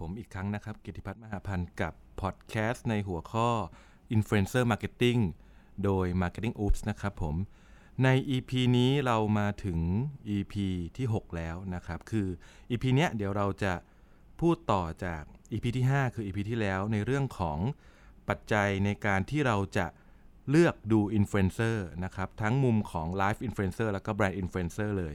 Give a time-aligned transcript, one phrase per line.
[0.00, 3.48] ผมอีกครั้งนะครับ กิติพัฒน์มหาพันธ์กับพอดแคสต์ในหัวข้อ
[4.16, 5.20] Influencer Marketing
[5.84, 7.36] โดย Marketing Oops นะครับผม
[8.04, 9.78] ใน EP นี้เรามาถึง
[10.36, 10.54] EP
[10.96, 12.28] ที่ 6 แล้วนะครับ คือ
[12.70, 13.74] EP เนี้ยเดี๋ยวเราจะ
[14.40, 17.58] พูดต่อจาก EP ที่ 5 คือ EP ที่แล้วในเรื่องของ
[18.28, 19.86] ปัจจัยในการที่เราจะ
[20.50, 25.14] เลือกดูอินฟลูเอนเซอร์นะครับ ทั้งมุมของ Live Influencer แล้วก็ Brand Influencer เลย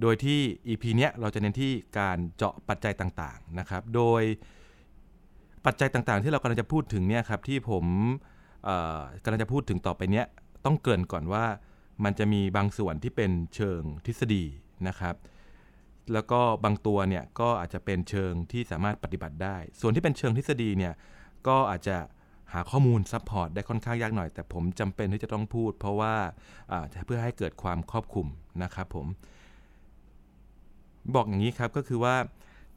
[0.00, 0.38] โดยที่
[0.68, 4.22] EP เนี้ยเราจะเน้นที่การเจาะปัจจัยต่างๆนะครับ โดย
[5.66, 7.84] ปัจจัยต่างๆ ที่เรากำลังจะพูดถึงเนี่ยครับที่ผม
[9.22, 10.26] กำลังจะพูดถึงต่อไปเนี้ย
[10.64, 11.44] ต้องเกริ่นก่อนว่า
[12.04, 14.44] มันจะมีบางส่วนที่เป็นเชิงทฤษฎี
[14.88, 15.14] นะครับ
[16.12, 20.94] แล้วก็บางตัวเนี่ยก็อาจจะเป็นเชิงที่สามารถปฏิบัติได้ ส่วนที่เป็นเชิงทฤษฎีเนี่ย
[21.48, 21.96] ก็อาจจะ
[22.52, 26.14] หาข้อมูล support ได้ค่อนข้างยากหน่อย แต่ผมจำเป็นที่จะต้องพูด เพราะว่า
[27.06, 28.26] เพื่อให้เกิดความครอบคลุม
[28.62, 29.06] นะครับผม
[31.14, 32.16] บอกอย่างนี้ครับก็คือว่า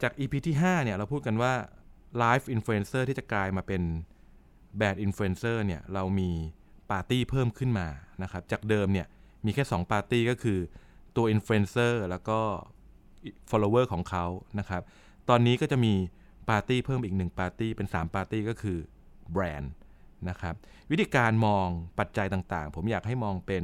[0.02, 1.54] จาก EP ที่ 5 เนี่ย เราพูดกันว่า
[2.24, 3.82] Right Influencer ที่จะกลายมาเป็น
[4.80, 6.30] Brand Influencer เนี่ย เรามี
[6.92, 7.88] ปาร์ตี้เพิ่มขึ้นมา
[8.24, 9.08] นะครับ จากเดิมเนี่ย
[9.46, 10.60] มีแค่ 2 ปาร์ตี้ก็คือ
[11.16, 12.40] ตัว Influencer แล้วก็
[13.50, 14.26] follower ของเขา
[14.60, 14.82] นะครับ
[15.30, 15.94] ตอนนี้ก็จะมี
[16.50, 18.78] ปาร์ตี้เพิ่มอีก 1 ปาร์ตี้ เป็น 3 ปาร์ตี้ก็คือ
[19.32, 19.72] แบรนด์
[20.30, 20.56] นะครับ
[20.92, 21.68] วิธีการมอง
[22.00, 23.64] ปัจจัยต่างๆ ผมอยากให้มองเป็น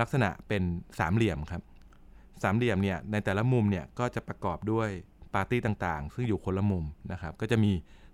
[0.00, 0.62] ลักษณะเป็น
[0.98, 1.62] สามเหลี่ยมครับ
[2.42, 4.88] สามเหลี่ยมเนี่ยในแต่ละมุมเนี่ยก็จะประกอบด้วย
[5.34, 7.72] ปาร์ตี้ต่างๆ ซึ่งอยู่คนละมุมนะครับ ก็จะมี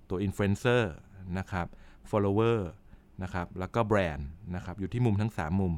[0.08, 0.92] ตัวอินฟลูเอนเซอร์
[1.38, 1.66] นะครับ
[2.10, 2.58] follower
[3.22, 5.72] นะครับแล้วก็แบรนด์นะครับอยู่ที่มุมทั้ง 3 มุม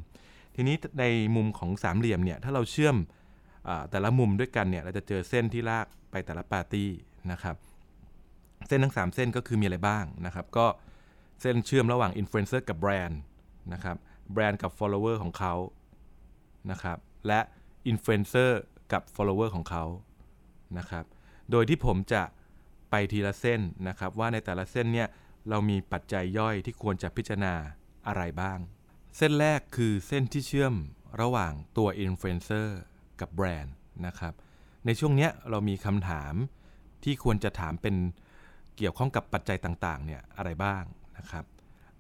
[0.57, 1.05] ทีนี้ใน
[1.37, 6.91] มุมของสามเหลี่ยมเนี่ยถ้าเราเชื่อมแต่ละมุมด้วยกันเนี่ยเราจะเจอเส้นที่ลากไปแต่ละปาร์ตี้
[7.33, 7.57] นะครับ
[8.69, 10.67] เส้นทั้ง 3 เส้นก็คือมีอะไรบ้างนะครับ ก็
[11.41, 13.21] เส้นเชื่อมระหว่างอินฟลูเอนเซอร์กับแบรนด์
[13.73, 13.97] นะครับ
[14.33, 15.55] แบรนด์กับ follower ของเขา
[16.71, 17.41] นะครับและ
[17.87, 18.61] อินฟลูเอนเซอร์
[18.93, 19.85] กับ follower ของเขา
[20.79, 21.05] นะครับ
[21.51, 22.23] โดยที่ผมจะ
[22.91, 25.09] ไปทีละเส้นนะครับ ว่าในแต่ละเส้นเนี่ย
[25.49, 27.55] เรามีปัจจัยย่อยที่ควรจะพิจารณา
[28.07, 28.59] อะไรบ้าง
[29.17, 30.75] เส้นแรกคือเส้นที่เชื่อม
[31.21, 32.79] ระหว่างตัวอินฟลูเอนเซอร์
[33.21, 33.75] กับแบรนด์
[34.07, 34.35] นะครับ
[34.87, 36.35] ในช่วงเนี้ยเรามีคำถาม
[37.05, 37.97] ที่ควรจะถามเป็น
[38.77, 40.83] เกี่ยวข้องกับปัจจัยต่างๆเนี่ยอะไรบ้าง
[41.19, 41.45] นะครับ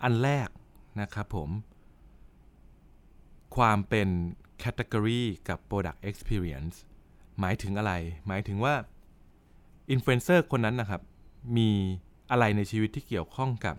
[0.03, 0.49] อันแรก
[1.00, 1.50] นะครับผม
[3.56, 4.09] ความเป็น
[4.62, 6.76] Category กับ Product Experience
[7.40, 7.92] หมายถึงอะไร
[8.28, 8.74] หมายถึงว่า
[9.90, 11.02] อินฟลูเอนเซอร์คนนั้นนะครับ
[11.56, 11.70] มี
[12.30, 13.76] อะไรในชีวิตที่เกี่ยวข้องกับ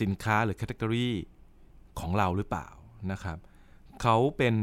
[0.00, 1.08] สินค้าหรือ Category
[2.00, 2.68] ของเราหรือเปล่า
[3.12, 3.38] นะครับ
[4.02, 4.56] เขาเป็น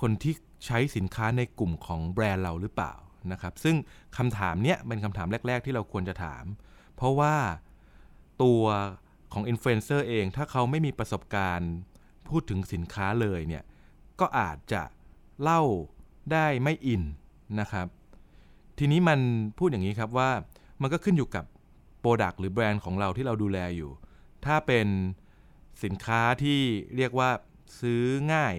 [0.00, 0.34] คนที่
[0.66, 2.94] ใช้สินค้าในกลุ่มของแบรนด์เราหรือเปล่า
[3.32, 3.76] นะครับ ซึ่ง
[4.16, 6.44] คำถามเนี้ยเป็นคำถามแรก ๆ ที่เราควรจะถาม
[6.96, 7.34] เพราะว่า
[8.42, 8.62] ตัว
[9.32, 11.72] ของอินฟลูเอนเซอร์เองถ้าเขาไม่มีประสบการณ์
[12.28, 13.64] พูดถึงสินค้าเลยเนี่ย
[14.20, 14.82] ก็อาจจะ
[15.42, 15.62] เล่า
[16.32, 17.02] ได้ไม่อิน
[17.60, 17.86] นะครับ
[18.78, 19.20] ทีนี้มัน
[19.58, 20.30] พูดอย่างนี้ครับว่า
[20.82, 21.44] มันก็ขึ้นอยู่กับ
[22.00, 23.90] product หรือแบรนด์ของเราที่เราดูแลอยู่
[24.44, 24.86] ถ้าเป็น
[25.84, 26.60] สินค้าที่
[26.96, 27.30] เรียกว่า
[27.80, 28.02] ซื้อ
[28.34, 28.54] ง่าย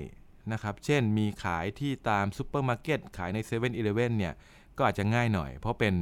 [0.53, 4.34] นะครับ เช่นมีขายที่ตามซูเปอร์มาร์เก็ตขายใน7 e เ e ่ e อเนี่ย
[4.78, 5.94] ก็อาจจะง่ายหน่อย เพราะเป็น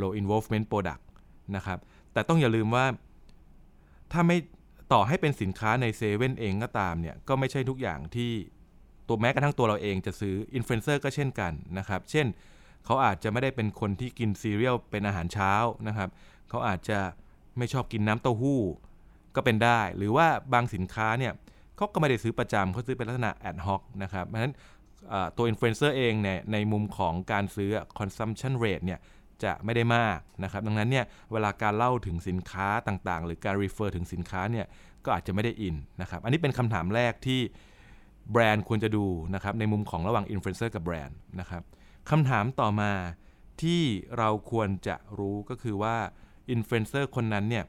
[0.00, 1.02] low involvement product
[1.56, 1.78] นะครับ
[2.12, 2.86] แต่ต้องอย่าลืมว่า
[4.12, 4.38] ถ้าไม่
[4.92, 8.32] ต่อให้เป็นสินค้าในเซเว่นเองก็ตามเนี่ย ก็ไม่ใช่ทุกอย่างที่
[9.12, 12.26] ตัวแม้กระทั่งตัวเราเองจะซื้ออินฟลูเอนเซอร์ก็เช่นกันนะครับ เช่น
[12.84, 15.52] เขาอาจจะไม่ได้เป็นคนที่กินซีเรียลเป็นอาหารเช้า
[15.88, 16.08] นะครับ
[16.48, 16.98] เขาอาจจะ
[17.58, 18.60] ไม่ชอบกินน้ำเต้าหู้
[19.36, 21.32] ก็เป็นได้ หรือว่าบางสินค้าเนี่ย
[21.76, 24.54] เขาก็ไม่ได้ซื้อประจำเขาซื้อเป็นลักษณะ ad hoc นะครับ เพราะฉะนั้น
[25.36, 29.00] ตัวอินฟลูเอนเซอร์เองเนี่ยในมุมของการซื้อ consumption rate เนี่ย
[29.44, 34.66] จะไม่ได้มากนะครับ ดังนั้นเนี่ยเวลาการเล่าถึงสินค้าต่างๆ หรือการ refer ถึงสินค้าเนี่ย
[35.04, 37.40] ก็อาจจะไม่ได้อินนะครับ อันนี้เป็นคำถามแรกที่
[38.30, 39.04] แบรนด์ควรจะดู
[39.34, 41.62] นะครับในมุมของระหว่างอินฟลูเอนเซอร์กับแบรนด์นะครับ
[42.10, 42.92] คำถามต่อมา
[43.62, 43.82] ที่
[44.18, 45.96] เราควรจะรู้ก็คือว่า
[46.50, 47.64] อินฟลูเอนเซอร์คนนั้นเนี่ย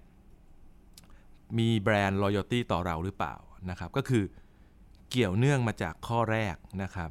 [1.58, 3.36] มีแบรนด์ loyalty ต่อเราหรือเปล่า
[3.70, 4.24] นะครับก็คือ
[5.10, 7.10] เกี่ยวเนื่องมาจากข้อแรกนะครับ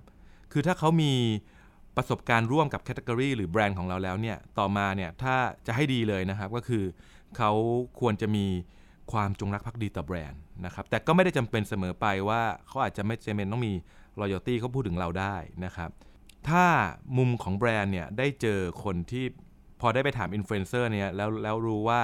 [0.53, 1.13] คือถ้าเขามี
[1.97, 5.35] ประสบการณ์ร่วมกับ category หรือแบรนด์ของเราแล้วเนี่ยต่อมาเนี่ยถ้า
[5.67, 6.85] จะให้ดีเลยนะครับก็คือ
[7.37, 7.53] เขา
[8.01, 8.47] ควรจะมี
[9.13, 13.73] ความจงรักภักดีต่อแบรนด์นะครับแต่ก็ไม่ได้จำเป็นเสมอไปว่าเขาอาจจะไม่จำเป็นต้องมี
[14.21, 15.91] loyalty เขาพูดถึงเราได้นะครับ
[16.49, 16.65] ถ้า
[17.19, 19.25] มุมของแบรนด์เนี่ยได้เจอคนที่
[19.81, 22.01] พอได้ไปถามอินฟลูเอนเซอร์เนี่ยแล้วแล้วรู้ว่า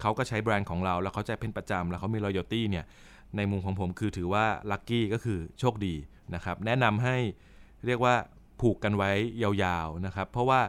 [0.00, 2.84] เขาก็ใช้แบรนด์ของเรา แล้วเขาใช้เป็นประจำแล้วเขามี loyalty เนี่ย
[3.36, 5.94] ในมุมของผมคือถือว่า lucky ก็คือโชคดี
[6.34, 7.16] นะครับแนะนำให้
[7.86, 8.14] เรียกว่า
[8.60, 9.10] ผูกกันไว้
[9.42, 10.60] ยาวๆนะครับเพราะว่า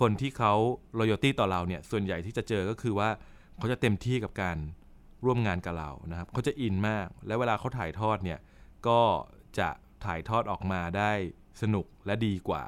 [0.00, 0.52] คนที่เขา
[0.98, 3.08] loyalty ต่อเราเนี่ยส่วนใหญ่ที่จะเจอก็คือว่า
[3.58, 4.56] เขาจะเต็มที่กับการ
[5.24, 8.38] ร่วมงานกับเรานะครับเขาจะอินมาก แล้วเวลาเขาถ่ายทอดเนี่ย
[8.88, 9.00] ก็
[9.58, 9.68] จะ
[10.04, 11.12] ถ่ายทอดออกมาได้
[11.62, 12.64] สนุกและดีกว่า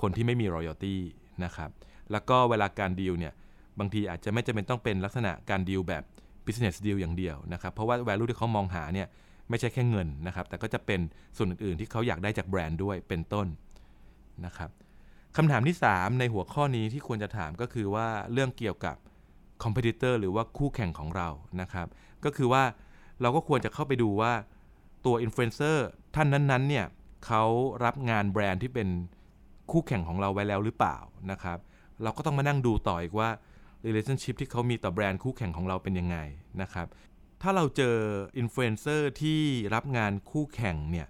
[0.00, 0.96] คนที่ไม่มี royalty
[1.44, 1.70] นะครับ
[2.12, 3.32] แล้วก็เวลาการดีลเนี่ย
[3.78, 6.04] บางทีอาจจะไม่จำเป็นต้องเป็นลักษณะการดีลแบบ
[6.46, 9.08] business deal อย่างเดียวนะครับเพราะว่า value ที่เขามองหาเนี่ย
[9.48, 11.00] ไม่ใช่แค่เงินนะครับ แต่ก็จะเป็น
[11.36, 13.46] ส่วนอื่นๆ ที่เขาอยากได้จากแบรนด์ด้วยเป็นต้น
[14.46, 14.70] นะครับ
[15.36, 18.96] คำถามที่ 3 ในหัวข้อนี้ที่ควรจะถามก็คือว่าเรื่องเกี่ยวกับ
[19.62, 21.28] competitor หรือว่าคู่แข่งของเรา
[21.60, 21.88] นะครับ
[22.24, 22.64] ก็คือว่า
[23.20, 24.32] เราก็ควรจะเข้าไปดูว่า
[25.06, 26.86] ตัวอินฟลูเอนเซอร์ท่านนั้นๆเนี่ย
[27.26, 27.44] เขา
[27.84, 28.88] รับงานแบรนด์ที่เป็น
[29.70, 30.96] คู่แข่งของเราไว้แล้วหรือเปล่า
[31.30, 31.58] นะครับ
[32.02, 33.28] เราก็ต้องมานั่งดูต่ออีกว่า
[33.86, 36.16] relationship ที่เขามีต่อแบรนด์คู่แข่งของเราเป็นยังไง
[36.62, 36.86] นะครับ
[37.42, 37.96] ถ้าเราเจอ
[38.38, 39.40] อินฟลูเอนเซอร์ที่
[39.74, 41.06] รับงานคู่แข่งเนี่ย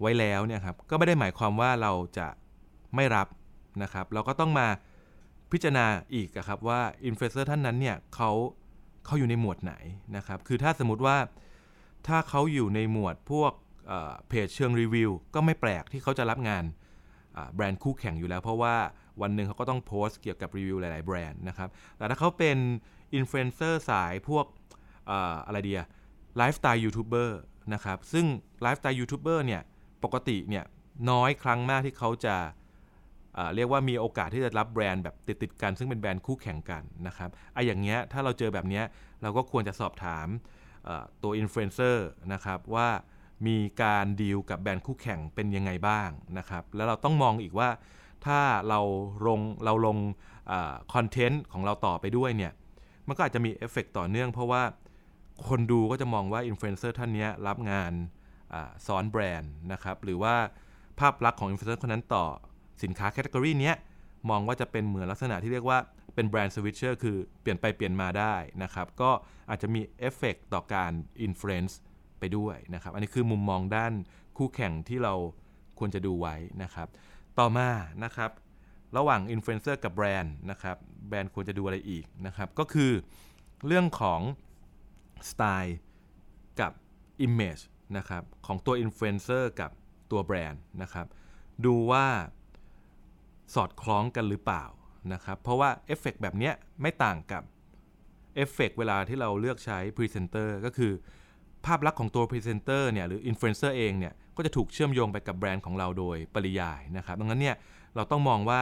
[0.00, 2.28] ไว้แล้วเนี่ยครับก็ไม่ได้หมายความว่าเราจะ
[2.94, 3.28] ไม่รับ
[3.82, 4.68] นะครับ เราก็ต้องมา
[5.56, 8.30] พิจารณาอีกครับว่าอินฟลูเอนเซอร์ท่านนั้นเนี่ยเขา
[9.06, 9.74] เขาอยู่ในหมวดไหน
[10.16, 11.16] นะครับคือถ้าสมมติว่า
[12.08, 13.52] ถ้าเขาอยู่ในหมวดพวก
[14.28, 16.64] เพจเชิงรีวิว ก็ไม่แปลกที่เขาจะรับงาน
[17.54, 18.76] แบรนด์คู่แข่งอยู่แล้ว เพราะว่า
[19.22, 22.56] วันหนึ่งเขาก็ต้องโพสต์เกี่ยวกับรีวิวหลาย ๆ แบรนด์นะครับแต่ถ้าเขาเป็น
[23.14, 24.46] อินฟลูเอนเซอร์สายพวก
[25.46, 25.82] อะไรดีอะ
[26.36, 27.38] ไลฟ์สไตล์ยูทูบเบอร์
[27.74, 28.26] นะครับซึ่ง
[28.62, 29.62] ไลฟ์สไตล์ยูทูบเบอร์เนี่ย
[30.04, 30.64] ปกติเนี่ย
[31.10, 32.36] น้อยครั้งมากที่เขาจะ
[33.54, 38.84] เรียกว่ามีโอกาสที่จะรับแบรนด์แบบติดๆกัน ซึ่งเป็นแบรนด์คู่แข่งกันนะครับไอ้อย่างเงี้ยถ้าเราเจอแบบเนี้ย
[39.22, 40.26] เราก็ควรจะสอบถาม
[41.22, 42.88] ตัวอินฟลูเอนเซอร์นะครับว่า
[43.46, 47.68] มีการดีลกับแบรนด์คู่แข่งเป็นยังไงบ้างนะครับแล้วเราต้องมองอีกว่า
[48.26, 48.80] ถ้าเรา
[49.26, 49.98] ลงเราลง
[50.94, 52.52] คอนเทนต์ของเราต่อไปด้วยเนี่ย
[53.06, 54.62] มันก็อาจจะมีเอฟเฟกต่อเนื่อง เพราะว่า
[55.48, 57.92] คนดูก็จะมองว่าอินฟลูเอนเซอร์ท่านนี้รับงาน
[58.86, 60.34] ซ้อนแบรนด์นะครับหรือว่า
[61.00, 62.26] ภาพลักษณ์ของอินฟลูเอนเซอร์คนนั้นต่อ
[62.82, 63.72] สินค้า category นี้
[64.30, 65.78] มองว่าจะเป็นเหมือนลักษณะที่เรียกว่า
[66.14, 69.10] เป็น brand switcher คือเปลี่ยนไปเปลี่ยนมาได้นะครับก็
[69.50, 71.78] อาจจะมีเอฟเฟกต่อการ influence
[72.18, 73.92] ไปด้วยนะครับอันนี้คือมุมมองด้าน
[74.36, 75.14] คู่แข่งที่เรา
[75.78, 76.88] ควรจะดูไว้นะครับ
[77.38, 77.68] ต่อมา
[78.04, 78.30] นะครับ
[78.96, 80.76] ระหว่างอินฟลูเอนเซอร์กับแบรนด์นะครับ
[81.08, 82.92] แบรนด์ควรจะดูอะไรอีกนะครับก็คือ
[83.66, 84.20] เรื่องของ
[85.30, 85.78] สไตล์
[86.60, 86.72] กับ
[87.26, 87.62] Image
[87.96, 89.70] นะครับของตัวอินฟลูเอนเซอร์กับ
[90.10, 91.06] ตัวแบรนด์นะครับ
[91.64, 92.06] ดูว่า
[93.54, 94.64] สอดคล้องกันหรือเปล่า
[95.12, 96.50] นะครับเพราะว่าเอฟเฟกแบบนี้
[96.82, 97.42] ไม่ต่างกับ
[98.36, 100.92] เอฟเฟกเวลาที่เราเลือกใช้พรีเซนเตอร์ก็คือ
[101.66, 107.56] ภาพลักษณ์ของตัวพรีเซนเตอร์เนี่ยหรืออินฟลูเอนเซอร์เองเนี่ยก็จะถูกเชื่อมโยงไปกับแบรนด์ของเราโดยปริยายนะครับดังนั้นเนี่ย
[107.96, 108.60] เราต้องมองว่า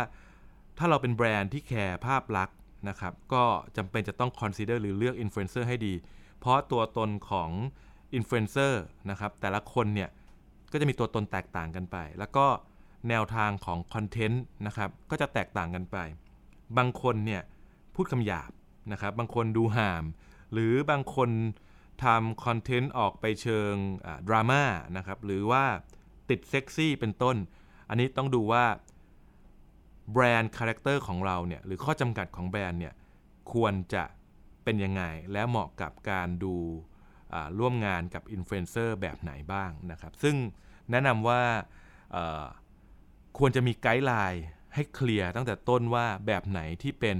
[0.78, 2.56] ถ้าเราเป็นแบรนด์ที่แคร์ภาพลักษณ์
[2.88, 3.44] นะครับก็
[3.76, 5.94] จำเป็นจะต้อง consider หรือเลือกอินฟลูเอนเซอร์ให้ดี
[6.40, 7.50] เพราะตัวตนของ
[8.14, 10.10] อินฟลูเอนเซอร์นะครับแต่ละคนเนี่ย
[10.72, 12.46] ก็จะมีตัวตนแตกต่างกันไป แล้วก็
[13.08, 15.96] แนวทางของคอนเทนต์นะครับก็จะแตกต่างกันไป
[16.78, 17.42] บางคนเนี่ย
[17.94, 18.50] พูดคำหยาบ
[18.92, 20.04] นะครับ บางคนดูห่าม
[20.52, 21.30] หรือบางคน
[22.04, 23.74] ทำคอนเทนต์ออกไปเชิง
[24.28, 24.62] ดราม่า
[24.96, 25.64] นะครับ หรือว่า
[26.30, 27.36] ติดเซ็กซี่เป็นต้น
[27.88, 28.64] อันนี้ต้องดูว่า
[30.12, 32.94] brand character ของเราเนี่ยหรือข้อจำกัดของแบรนด์เนี่ย
[33.52, 34.04] ควรจะ
[34.64, 35.02] เป็นยังไง
[35.32, 36.56] และเหมาะกับการดู
[37.58, 40.36] ร่วมงานกับอินฟลูเอนเซอร์แบบไหนบ้างนะครับ ซึ่ง
[40.90, 41.42] แนะนำว่า
[43.38, 47.16] ควรจะมี guidelineให้เคลียร์ตั้งแต่ต้นว่าแบบไหนที่เป็น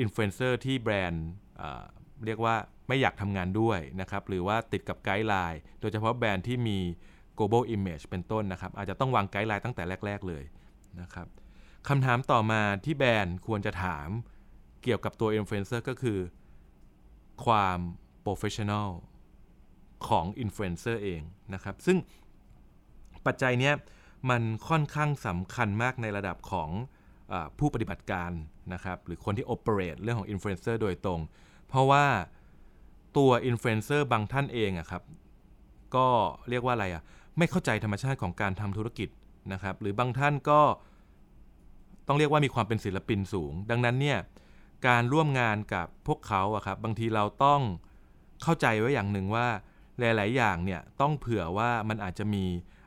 [0.00, 1.24] อินฟลูเอนเซอร์ที่แบรนด์
[2.24, 2.54] เรียกว่า
[2.88, 6.78] ไม่อยากทำงานด้วยนะครับ หรือว่าติดกับ guideline โดยเฉพาะแบรนด์ที่มี
[7.38, 10.44] global image เป็นต้นนะครับ อาจจะต้องวาง guideline ตั้งแต่แรก ๆ เลย
[11.00, 11.26] นะครับ
[11.88, 14.08] คำถามต่อมาที่แบรนด์ควรจะถาม
[14.82, 16.18] เกี่ยวกับตัวอินฟลูเอนเซอร์ก็คือ
[17.44, 17.78] ความ
[18.26, 18.88] professional
[20.08, 21.20] ของอินฟลูเอนเซอร์เอง
[21.54, 21.96] นะครับ ซึ่ง
[23.26, 23.74] ปัจจัยเนี้ย
[24.30, 26.68] มันค่อนข้างสำคัญมากในระดับของ
[27.32, 28.30] อผู้ปฏิบัติการ
[28.72, 31.20] นะครับหรือคนที่ operate เรื่องของอินฟลูเอนเซอร์โดยตรง
[31.68, 32.04] เพราะว่า
[33.16, 35.02] ตัวอินฟลูเอนเซอร์บางท่านเองอะครับ
[35.96, 36.06] ก็
[36.50, 37.02] เรียกว่าอะไรอะ
[37.38, 39.08] ไม่เข้าใจธรรมชาติของการทำธุรกิจ
[39.52, 40.60] นะครับหรือบางท่านก็
[42.06, 44.18] ต้องเรียกว่ามีความเป็นศิลปินสูง ดังนั้นเนี่ย
[44.86, 47.60] การร่วมงานกับพวกเขาอะครับบางทีเราต้อง
[48.42, 49.46] เข้าใจไว้อย่างหนึ่งว่า
[49.98, 52.44] หลาย ๆ อย่างเนี่ยต้องเผื่อว่ามันอาจจะมี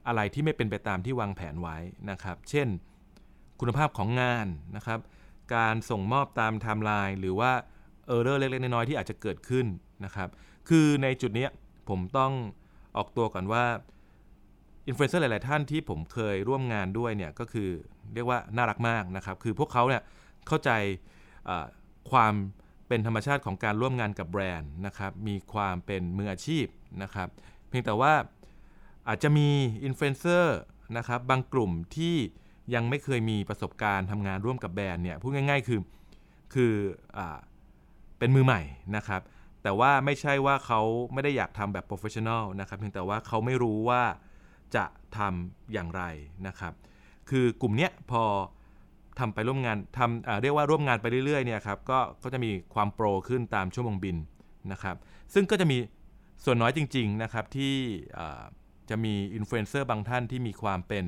[0.08, 1.78] อะไรที่ไม่เป็นไปตามที่วางแผนไว้
[2.12, 2.68] นะครับ เช่น
[3.60, 5.00] คุณภาพของงานนะครับ
[5.56, 7.52] การส่งมอบตามไทม์ไลน์หรือว่า
[8.08, 9.66] error เล็กๆ น้อยๆที่อาจจะเกิดขึ้น
[10.06, 10.30] นะครับ
[10.70, 11.48] คือในจุดนี้
[11.90, 12.32] ผมต้อง
[12.98, 13.66] ออกตัวก่อนว่า
[14.88, 17.70] อินฟลูเอนเซอร์หลายๆท่านที่ผมเคยร่วมงานด้วยเนี่ยก็คือ
[18.14, 20.02] เรียกว่าน่ารักมากนะครับ คือพวกเขาเนี่ย
[20.48, 20.72] เข้าใจ
[22.12, 22.34] ความ
[22.88, 26.66] เป็นธรรมชาติของการร่วมงานกับแบรนด์นะครับ มีความเป็นมืออาชีพ
[27.04, 27.30] นะครับ
[27.70, 28.14] เพียงแต่ว่า
[29.08, 29.48] อาจจะมี
[29.84, 30.58] อินฟลูเอนเซอร์
[30.98, 32.16] นะครับบางกลุ่มที่
[32.74, 35.80] ยังไม่เคยมีประสบการณ์ทำงานร่วมกับแบรนด์เนี่ยพูดง่าย ๆ คือ
[36.54, 36.74] คือ
[37.18, 37.20] อ
[38.20, 38.62] เป็นมือใหม่
[38.96, 39.22] นะครับ
[39.64, 40.82] แต่ว่าไม่ใช่ว่าเขา
[41.14, 44.04] ไม่ได้อยากทำแบบ professional นะครับเพียงแต่ว่าเขาไม่รู้ว่า
[44.76, 44.86] จะ
[45.18, 46.04] ทำอย่างไร
[46.48, 46.74] นะครับ
[47.30, 48.24] คือกลุ่มเนี้ยพอ
[49.20, 54.18] ทำไปร่วมงานทำเรียกว่าร่วมงานไปเรื่อยๆเนี่ยครับก็ก็จะมีความโปรขึ้นตามชั่วโมงบิน
[54.72, 54.96] นะครับ
[55.34, 55.78] ซึ่งก็จะมี
[56.46, 57.76] ส่วนน้อยจริง ๆนะครับที่
[58.92, 61.06] จะมีอินฟลูเอนเซอร์บางท่านที่มีความเป็น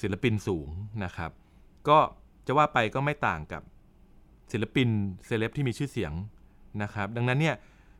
[0.00, 0.68] ศิลปินสูง
[1.04, 1.30] นะครับ
[1.88, 1.98] ก็
[2.46, 3.62] จะว่าไปก็ไม่ต่างกับ
[4.52, 4.88] ศิลปิน
[5.26, 6.12] เซเลบที่มีชื่อเสียง
[6.82, 7.56] นะครับ ดังนั้นเนี่ย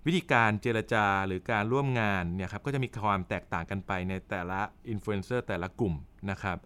[0.06, 5.94] วิธีการเจรจาหรือการร่วมงานเนี่ยครับก็จะมีความแตกต่างกันไปในแต่ละอินฟลูเอนเซอร์แต่ละกลุ่ม
[6.30, 6.58] นะครับ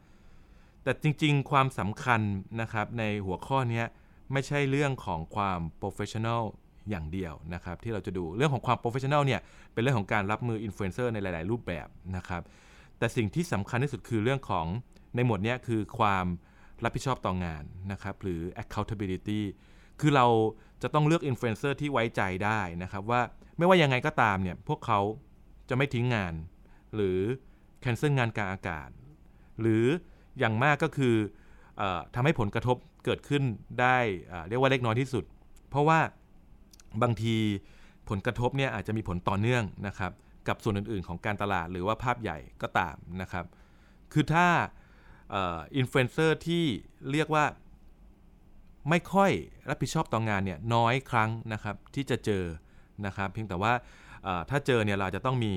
[0.82, 2.20] แต่จริงๆ ความสำคัญ
[2.60, 3.84] นะครับในหัวข้อนี้
[4.32, 6.42] ไม่ใช่เรื่องของความ professional
[6.90, 9.40] อย่างเดียวนะครับที่เราจะดูเรื่องของความ professional เนี่ย
[9.72, 12.42] เป็นเรื่องของการรับมืออินฟลูเอนเซอร์ในหลาย ๆ รูปแบบนะครับ
[12.98, 14.66] แต่สิ่งที่สำคัญที่สุดคือเรื่องของ
[15.16, 16.26] ในหมวดนี้คือความ
[16.84, 19.40] รับผิดชอบต่องานนะครับหรือ accountability
[20.00, 20.26] คือเรา
[20.82, 23.20] จะต้องเลือกอินฟลูเอนเซอร์ที่ไว้ใจได้นะครับว่า
[23.58, 25.00] ไม่ว่ายังไงก็ตามเนี่ยพวกเขา
[25.68, 26.34] จะไม่ทิ้งงาน
[26.94, 27.18] หรือ
[27.80, 28.90] แคนเซิลงานกลางอากาศ
[29.60, 29.84] หรือ
[30.38, 31.14] อย่างมากก็คือ
[31.80, 31.82] อ
[32.14, 33.42] ทำให้ผลกระทบเกิดขึ้น
[33.80, 33.98] ได้
[34.48, 35.24] เรียกว่าเล็กน้อยที่สุด
[35.70, 35.98] เพราะว่า
[37.02, 37.36] บางที
[38.08, 40.12] ผลกระทบเนี่ยอาจจะมีผลต่อเนื่องนะครับ
[40.48, 43.44] กับส่วนอื่นๆ ของการตลาดหรือว่าภาพใหญ่ก็ตามนะครับ
[44.12, 44.46] คือถ้า
[45.76, 46.64] อินฟลูเอนเซอร์ที่
[47.10, 47.44] เรียกว่า
[48.88, 49.30] ไม่ค่อย
[49.68, 52.44] รับผิดชอบต่องานเนี่ยน้อยครั้งนะครับที่จะเจอ
[53.06, 53.72] นะครับ เพียงแต่ว่า
[54.50, 55.52] ถ้าเจอเนี่ยเราจะต้องมี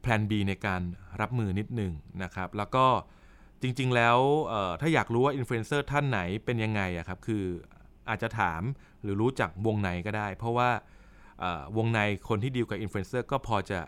[0.00, 0.82] แผน B ในการ
[1.20, 1.92] รับมือนิดหนึ่ง
[2.22, 2.86] นะครับ แล้วก็
[3.62, 4.18] จริงๆแล้ว
[4.80, 7.44] ถ้าอยากรู้ว่าอินฟลูเอนเซอร์ท่านไหนเป็นยังไงอะครับคือ
[8.08, 8.62] อาจจะถาม
[9.02, 10.70] หรือรู้จักวงในก็ได้ เพราะว่า
[11.76, 13.80] วงในคนที่ดีลกับอินฟลูเอนเซอร์ก็พอจะ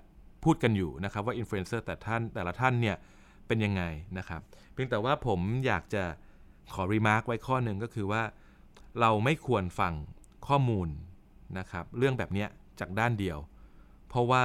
[0.45, 2.97] พูดกันอยู่นะครับว่าอินฟลูเอนเซอร์แต่ท่านแต่ละท่านเนี่ย
[3.47, 3.83] เป็นยังไง
[4.19, 4.41] นะครับ
[4.73, 6.05] เพียงแต่ว่าผมอยากจะ
[6.75, 8.23] ขอรีมาร์กไว้ข้อหนึ่งก็คือว่า
[9.01, 9.93] เราไม่ควรฟัง
[10.49, 10.89] ข้อมูล
[11.59, 12.47] นะครับเรื่องแบบนี้
[12.81, 13.39] จากด้านเดียว
[14.09, 14.45] เพราะว่า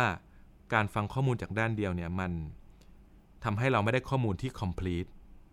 [0.74, 2.32] การฟังข้อมูลจากด้านเดียวเนี่ยมัน
[3.44, 5.10] ทำให้เราไม่ได้ข้อมูลที่ complete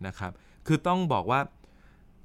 [0.06, 0.32] นะครับ
[0.66, 1.40] คือต้องบอกว่า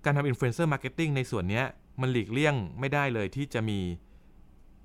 [0.03, 1.63] การทำ influencer marketing ในส่วนนี้
[2.01, 3.79] มันหลีกเลี่ยงไม่ได้เลยที่จะมี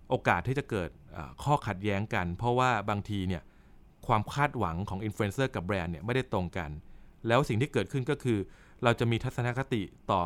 [0.09, 0.91] โอกาสที่จะเกิด
[1.43, 3.43] ข้อขัดแย้งกัน เพราะว่าบางทีเนี่ย
[4.07, 6.71] ความคาดหวังของอินฟลูเอนเซอร์กับแบรนด์เนี่ยไม่ได้ตรงกัน
[7.29, 8.39] แล้วสิ่งที่เกิดขึ้นก็คือ
[8.85, 10.23] เราจะมีทัศนคติต่อ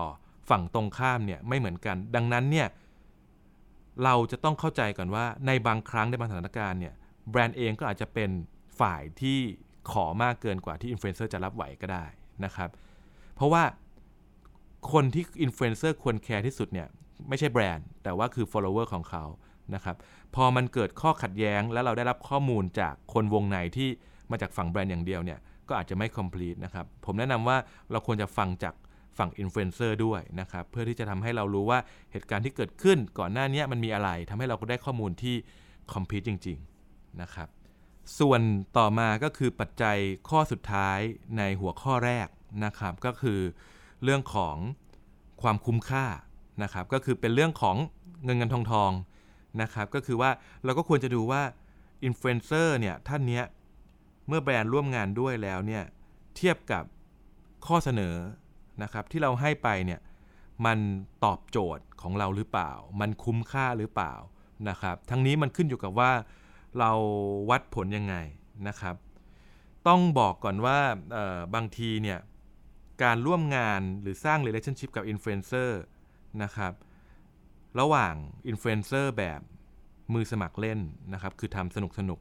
[0.50, 2.68] ฝั่งตรงข้ามเนี่ยไม่เหมือนกัน ดังนั้นเนี่ย
[4.04, 6.94] เราจะต้องเข้าใจก่อนว่าในบางครั้งในบางสถานการณ์เนี่ย
[7.30, 8.30] แบรนด์เองก็อาจจะเป็น
[8.80, 9.38] ฝ่ายที่
[9.92, 12.04] ขอมากเกินกว่าที่อินฟลูเอนเซอร์จะรับไหวก็ได้
[12.44, 12.70] นะครับ
[13.34, 13.62] เพราะว่า
[14.92, 16.88] คนที่อินฟลูเอนเซอร์ควรแคร์ที่สุดเนี่ย
[17.28, 19.24] ไม่ใช่แบรนด์ แต่ว่าคือ follower ของเขา
[19.74, 19.96] นะครับ
[20.34, 23.88] พอมันเกิดข้อขัดแย้งแล้วเราได้รับข้อมูลจากคนวงในที่
[24.30, 25.38] มาจากฝั่งแบรนด์อย่างเดียวเนี่ย
[25.68, 27.56] ก็อาจจะไม่ complete นะครับผมแนะนำว่า
[27.90, 28.74] เราควรจะฟังจาก
[29.18, 31.78] ฝั่งอินฟลูเอนเซอร์ด้วยนะครับเพื่อที่จะทำให้เรารู้ว่า
[32.12, 35.36] เหตุการณ์ที่เกิดขึ้นก่อนหน้านี้มันมีอะไรทำให้เราก็ได้ข้อมูลที่
[35.92, 37.48] complete จริงๆนะครับ
[38.18, 38.40] ส่วน
[38.78, 39.96] ต่อมาก็คือปัจจัย
[40.28, 40.98] ข้อสุดท้าย
[41.38, 42.28] ในหัวข้อแรก
[42.64, 43.40] นะครับก็คือ
[44.02, 44.56] เรื่องของ
[45.42, 46.06] ความคุ้มค่า
[46.62, 47.76] นะครับก็คือเป็นเรื่องของ
[48.24, 48.90] เงินเงินทองทอง
[49.62, 50.30] นะครับก็คือว่า
[50.64, 51.42] เราก็ควรจะดูว่า
[52.04, 53.44] อินฟลูเอนเซอร์เนี่ยท่านเนี้ย
[54.28, 55.84] เมื่อแบรนด์ร่วมงานด้วยแล้วเนี่ย
[56.36, 56.84] เทียบกับ
[57.66, 58.16] ข้อเสนอ
[58.82, 60.00] นะครับที่เราให้ไปเนี่ย
[60.66, 60.78] มัน
[61.24, 64.14] ตอบโจทย์ของเราหรือเปล่า มันคุ้มค่าหรือเปล่า
[64.68, 66.10] นะครับทั้งนี้มันขึ้นอยู่กับว่า
[66.78, 66.90] เรา
[67.50, 68.14] วัดผลยังไง
[68.68, 68.96] นะครับ
[69.88, 70.78] ต้องบอกก่อนว่า
[71.54, 72.18] บางทีเนี่ย
[73.02, 75.80] การร่วมงานหรือสร้าง relationship กับอินฟลูเอนเซอร์
[76.42, 76.72] นะครับ
[77.80, 78.14] ระหว่าง
[78.48, 79.40] อินฟลูเอนเซอร์แบบ
[80.14, 80.80] มือสมัครเล่น
[81.12, 82.18] นะครับ คือทำสนุกสนุก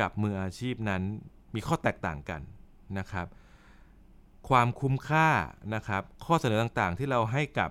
[0.00, 1.02] กับมืออาชีพนั้น
[1.54, 2.40] มีข้อแตกต่างกัน
[2.98, 3.26] นะครับ
[4.48, 5.28] ความคุ้มค่า
[5.74, 7.70] นะครับ ข้อเสนอต่างๆที่เราให้กับ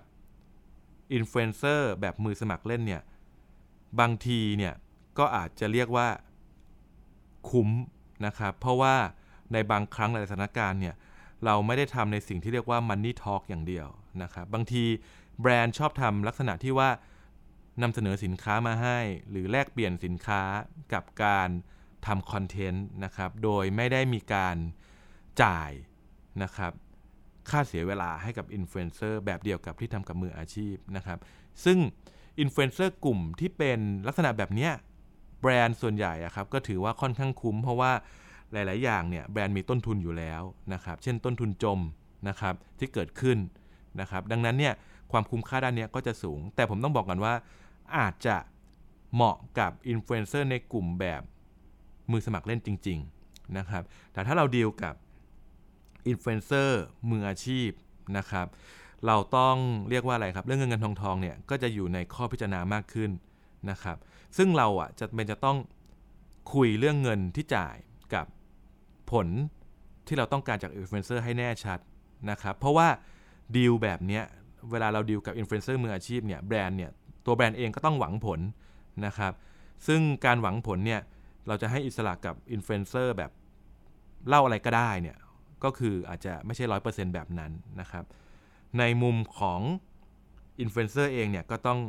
[1.13, 3.01] อินฟลูเอนเซอร์แบบมือสมัครเล่นเนี่ย
[3.99, 4.73] บางทีเนี่ย
[5.17, 6.07] ก็อาจจะเรียกว่า
[7.49, 7.69] คุ้ม
[8.25, 8.95] นะครับ เพราะว่า
[9.53, 10.95] ในบางครั้งในสถานการณ์เนี่ย
[11.45, 13.87] เราไม่ได้ทำในสิ่งที่เรียกว่า Money Talk อย่างเดียว
[14.23, 14.83] นะครับบางที
[15.41, 16.89] แบรนด์ชอบทำลักษณะที่ว่า
[17.81, 20.41] นำเสนอสินค้ามาให้ หรือแลกเปลี่ยนสินค้า
[20.93, 21.49] กับการ
[22.07, 24.57] ทำคอนเทนต์นะครับโดยไม่ได้มีการ
[25.43, 25.71] จ่าย
[26.43, 26.71] นะครับ
[27.49, 31.19] ค่าเสียเวลาให้กับอินฟลูเอนเซอร์แบบเดียวกับที่ทำกับมืออาชีพนะครับ
[31.65, 31.77] ซึ่ง
[32.39, 34.69] อินฟลูเอนเซอร์กลุ่มที่เป็นลักษณะแบบนี้
[35.41, 37.91] แบรนด์ส่วนใหญ่ครับก็ถือว่าค่อนข้างคุ้มเพราะว่า
[38.53, 40.41] หลาย ๆ อย่างเนี่ยแบรนด์มีต้นทุนอยู่แล้ว
[40.73, 41.79] นะครับเช่นต้นทุนจม
[42.29, 43.37] นะครับที่เกิดขึ้น
[43.99, 44.73] นะครับดังนั้นเนี่ย
[45.11, 47.33] ความคุ้มค่าด้านนี้ก็จะสูง แต่ผมต้องบอกก่อนว่า
[47.97, 48.37] อาจจะ
[49.13, 51.21] เหมาะกับอินฟลูเอนเซอร์ในกลุ่มแบบ
[52.11, 54.95] มือสมัครเล่นจริง ๆ นะครับ แต่ถ้าเราดีลกับ
[56.07, 57.69] อินฟลูเอนเซอร์มืออาชีพ
[58.17, 58.47] นะครับ
[59.05, 59.55] เราต้อง
[59.89, 63.11] เรียกว่าอะไรครับ เรื่องเงินเงินทองทองเนี่ยก็จะอยู่ในข้อพิจารณามากขึ้น
[63.69, 63.97] นะครับ
[64.37, 65.57] ซึ่งเราอะจำเป็นจะต้อง
[66.53, 67.75] คุยเรื่องเงินที่จ่าย
[68.13, 68.25] กับ
[69.11, 69.27] ผล
[70.07, 71.79] ที่เราต้องการจากอินฟลูเอนเซอร์ให้แน่ชัด
[72.29, 72.87] นะครับ เพราะว่า
[73.55, 74.23] ดีลแบบเนี้ย
[74.71, 76.91] เวลาเราดีลกับอินฟลูเอนเซอร์มืออาชีพเนี่ยแบรนด์เนี่ย
[77.25, 78.39] ตัวแบรนด์เองก็ต้องหวังผล
[79.05, 79.33] นะครับ
[79.87, 81.01] ซึ่งการหวังผลเนี่ย
[81.47, 83.31] เราจะให้อิสระกับอินฟลูเอนเซอร์แบบ
[84.27, 85.17] เล่าอะไรก็ได้เนี่ย
[85.63, 88.05] ก็คืออาจจะไม่ใช่ร้อยเปอร์เซ็นต์แบบนั้นนะครับ
[88.79, 89.61] ในมุมของ
[90.59, 91.79] อินฟลูเอนเซอร์เองเนี่ยก็ต้อง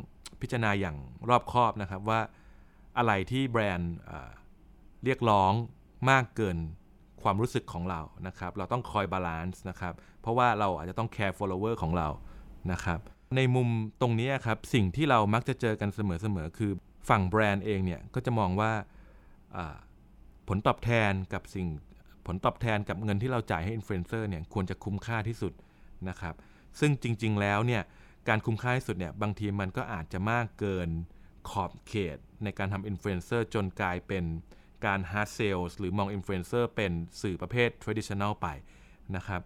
[0.41, 0.97] พิจารณาอย่าง
[1.29, 2.21] รอบคอบนะครับว่า
[2.99, 3.95] อะไรที่แบรนด์
[5.05, 5.53] เรียกร้อง
[6.11, 6.59] มากเกิน
[7.23, 12.09] ความรู้สึกของเรานะครับ เราต้องคอย balance นะครับ เพราะว่าเราอาจจะต้องแคร์ follower ของเรา
[12.73, 12.99] นะครับ
[13.37, 13.69] ในมุม
[14.01, 16.73] ตรงนี้ครับ สิ่งที่เรามักจะเจอกันเสมอๆ คือ
[17.09, 18.73] ฝั่งแบรนด์เองเนี่ย ก็จะมองว่า
[20.49, 21.67] ผลตอบแทนกับสิ่ง
[22.27, 25.53] ผลตอบแทนกับเงินที่เราจ่ายให้อินฟลูเอนเซอร์เนี่ยควรจะคุ้มค่าที่สุด
[26.09, 26.35] นะครับ
[26.81, 27.83] ซึ่งจริงๆ แล้วเนี่ย
[28.29, 30.89] การคุ้มค่าที่สุดเนี่ยบางทีมันก็อาจจะมากเกิน
[31.51, 34.25] ขอบเขตในการทำอินฟลูเอนเซอร์จนกลายเป็น
[34.85, 36.93] การ hard sales หรือมองอินฟลูเอนเซอร์เป็น
[37.23, 38.49] สื่อประเภท traditional ไป
[39.17, 39.43] นะครับ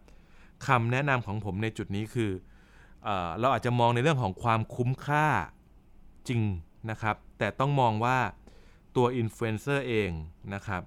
[0.66, 2.30] คำแนะนำของผมในจุดนี้คือ
[3.04, 3.08] เอ
[3.40, 5.26] เราอาจจะมองในเรื่องของความคุ้มค่า
[6.28, 6.42] จริง
[6.90, 8.18] นะครับ แต่ต้องมองว่า
[8.96, 10.10] ตัวอินฟลูเอนเซอร์เอง
[10.54, 10.82] นะครับ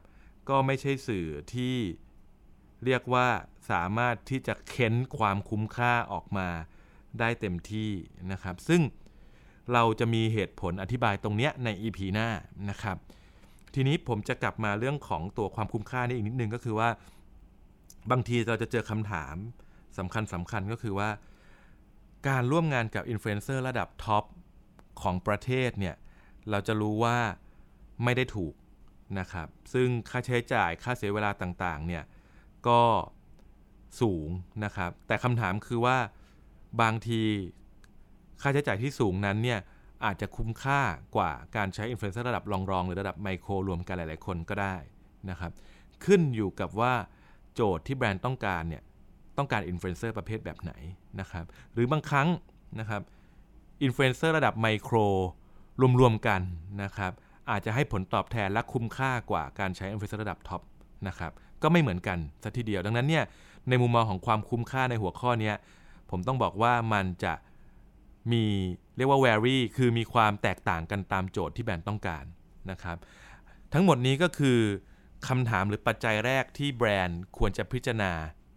[0.50, 1.76] ก็ไม่ใช่สื่อที่
[2.86, 3.28] เรียกว่า
[3.72, 6.48] สามารถที่จะเค้นความคุ้มค่าออกมา
[7.20, 7.92] ได้เต็มที่
[8.32, 8.82] นะครับ ซึ่ง
[9.74, 12.30] เราจะมีเหตุผลอธิบายตรงนี้ใน EP หน้า
[12.70, 12.98] นะครับ
[13.76, 16.90] ทีนี้ผมจะกลับมาเรื่องของตัวความคุ้มค่านี่อีกนิดนึงก็คือว่า
[18.12, 19.36] บางทีเราจะเจอคำถาม
[19.98, 21.10] สำคัญสำคัญก็คือว่า
[22.28, 24.24] การร่วมงานกับอินฟลูเอนเซอร์ระดับท็อป
[25.02, 25.96] ของประเทศเนี่ย
[26.50, 27.18] เราจะรู้ว่า
[28.04, 28.54] ไม่ได้ถูก
[29.20, 32.04] นะครับ ซึ่งค่าใช้จ่ายค่าเสียเวลาต่างๆเนี่ย
[32.68, 32.82] ก็
[34.02, 34.30] สูง
[34.64, 35.98] นะครับ แต่คำถามคือว่า
[36.82, 37.22] บางที
[38.42, 39.60] ค่าใช้จ่ายที่สูงนั้นเนี่ย
[40.04, 40.82] อาจจะคุ้มค่า
[41.16, 44.76] กว่าการใช้อินฟลูเอนเซอร์ระดับรองๆ หรือระดับไมโครรวมกันหลาย ๆ คนก็ได้
[45.30, 45.52] นะครับ
[46.06, 46.94] ขึ้นอยู่กับว่า
[47.54, 48.84] โจทย์ที่แบรนด์ต้องการเนี่ย
[49.38, 50.74] ต้องการอินฟลูเอนเซอร์ประเภทแบบไหน
[51.20, 52.28] นะครับ หรือบางครั้ง
[52.80, 53.02] นะครับ
[53.84, 54.96] อินฟลูเอนเซอร์ระดับไมโคร
[56.00, 56.42] รวมๆกัน
[56.84, 57.12] นะครับ
[57.50, 60.62] อาจจะให้ผลตอบแทนและคุ้มค่ากว่าการใช้อินฟลูเอนเซอร์ระดับท็อป
[61.08, 61.32] นะครับ
[61.64, 63.24] ก็ไม่เหมือนกันซะทีเดียวดังนั้นเนี่ย
[63.70, 65.54] ในมุมมองของความคุ้มค่าในหัวข้อนี้
[66.12, 67.34] ผมต้องบอกว่ามันจะ
[68.32, 68.44] มี
[68.98, 72.26] เรียกว่า vary คือมีความแตกต่างกันตามโจทย์ที่แบรนด์ต้องการ
[72.72, 72.98] นะครับ
[73.74, 74.60] ทั้งหมดนี้ก็คือ
[75.28, 78.14] คำถามหรือปัจจัยแรกที่แบรนด์ควรจะพิจารณา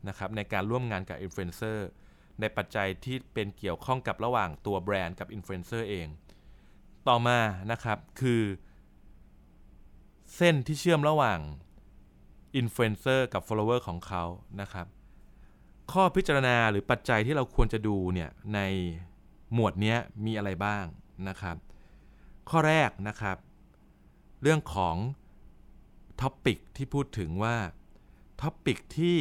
[0.09, 1.89] นะครับในการร่วมงานกับอินฟลูเอนเซอร์
[2.41, 6.09] ในปัจจัยที่เป็นเกี่ยวข้องกับระหว่างตัวแบรนด์กับอินฟลูเอนเซอร์เอง
[7.09, 7.39] ต่อมา
[7.73, 8.43] นะครับคือ
[10.37, 11.39] เส้นที่เชื่อมระหว่าง
[12.57, 14.25] อินฟลูเอนเซอร์กับ follower ของเขา
[14.61, 14.87] นะครับ
[15.93, 18.61] ข้อพิจารณาหรือปัจจัยที่เราควรจะดูเนี่ยใน
[19.53, 20.85] หมวดนี้มีอะไรบ้าง
[21.29, 21.57] นะครับ
[22.51, 23.37] ข้อแรกนะครับ
[24.43, 24.97] เรื่องของ
[26.21, 27.57] topic ที่พูดถึงว่า
[28.43, 29.19] topic ที่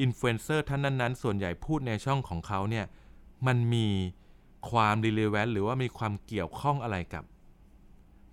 [0.00, 2.86] อินฟลูเอนเซอร์ท่านนั้นๆ ส่วนใหญ่พูดในช่องของเขาเนี่ย
[3.46, 3.88] มันมี
[4.70, 7.24] ความ relevant หรือว่ามีความเกี่ยวข้องอะไรกับ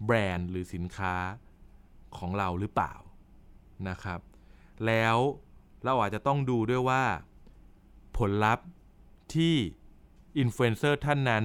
[0.05, 1.15] แบรนด์หรือสินค้า
[2.17, 2.93] ของเราหรือเปล่า
[3.89, 4.19] นะครับ
[4.85, 5.17] แล้ว
[5.83, 7.03] เราอาจจะต้องดูด้วยว่า
[8.17, 8.67] ผลลัพธ์
[9.33, 9.55] ที่
[10.39, 11.43] อินฟลูเอนเซอร์ท่านนั้น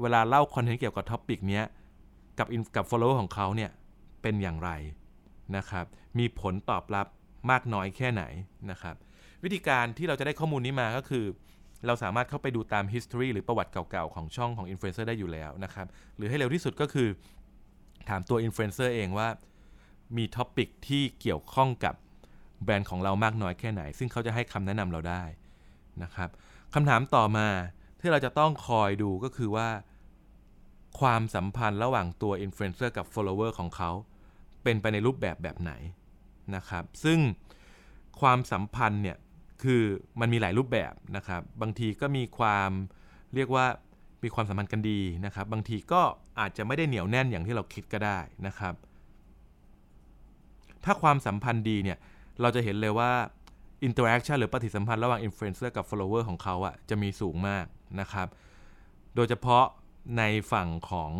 [0.00, 1.62] เวลาเล่าคอนเทนต์เกี่ยวกับ topic นี้
[2.38, 3.70] กับกับ follower ของเขาเนี่ย
[4.22, 4.70] เป็นอย่างไร
[5.56, 5.86] นะครับ
[6.18, 7.06] มีผลตอบรับ
[7.50, 8.24] มากน้อยแค่ไหน
[8.70, 8.96] นะครับ
[9.44, 11.24] วิธีการที่เราจะได้ข้อมูลนี้มาก็คือ
[11.86, 17.08] เราสามารถเข้าไปดูตาม history หรือประวัติเก่าๆ ของช่องของอินฟลูเอนเซอร์ได้อยู่แล้วนะครับ หรือให้เร็วที่สุดก็คือ
[18.08, 19.28] ถามตัวอินฟลูเอนเซอร์เองว่า
[20.16, 21.94] มี topic ที่เกี่ยวข้องกับ
[22.64, 25.22] แบรนด์ของเรามากน้อยแค่ไหน ซึ่งเขาจะให้คำแนะนำเราได้
[26.02, 26.30] นะครับ
[26.74, 27.46] คำถามต่อมา
[28.04, 29.68] ที่เราจะต้องคอยดูก็คือว่า
[31.00, 33.90] ความสัมพันธ์ระหว่างตัวอินฟลูเอนเซอร์กับ follower ของเขา
[34.62, 35.72] เป็นไปในรูปแบบแบบไหน
[36.56, 37.18] นะครับ ซึ่ง
[38.20, 39.16] ความสัมพันธ์เนี่ย
[39.62, 39.82] คือ
[40.20, 42.70] มันมีหลายรูปแบบนะครับ บางทีก็มีความ
[43.34, 43.66] เรียกว่า
[44.24, 46.02] มีความสัมพันธ์กันดีนะครับ บางทีก็
[46.40, 48.74] อาจจะไม่ได้เหนียวแน่นอย่างที่เราคิดก็ได้นะครับ
[50.84, 51.98] ถ้าความสัมพันธ์ดีเนี่ย
[52.40, 53.10] เราจะเห็นเลยว่า
[53.84, 57.64] interaction หรือปฏิสัมพันธ์ระหว่างอินฟลูเอนเซอร์กับ follower ของเขาอะจะมีสูงมาก
[58.00, 58.28] นะครับ
[59.14, 59.64] โดยเฉพาะ
[60.18, 61.10] ในฝั่งของ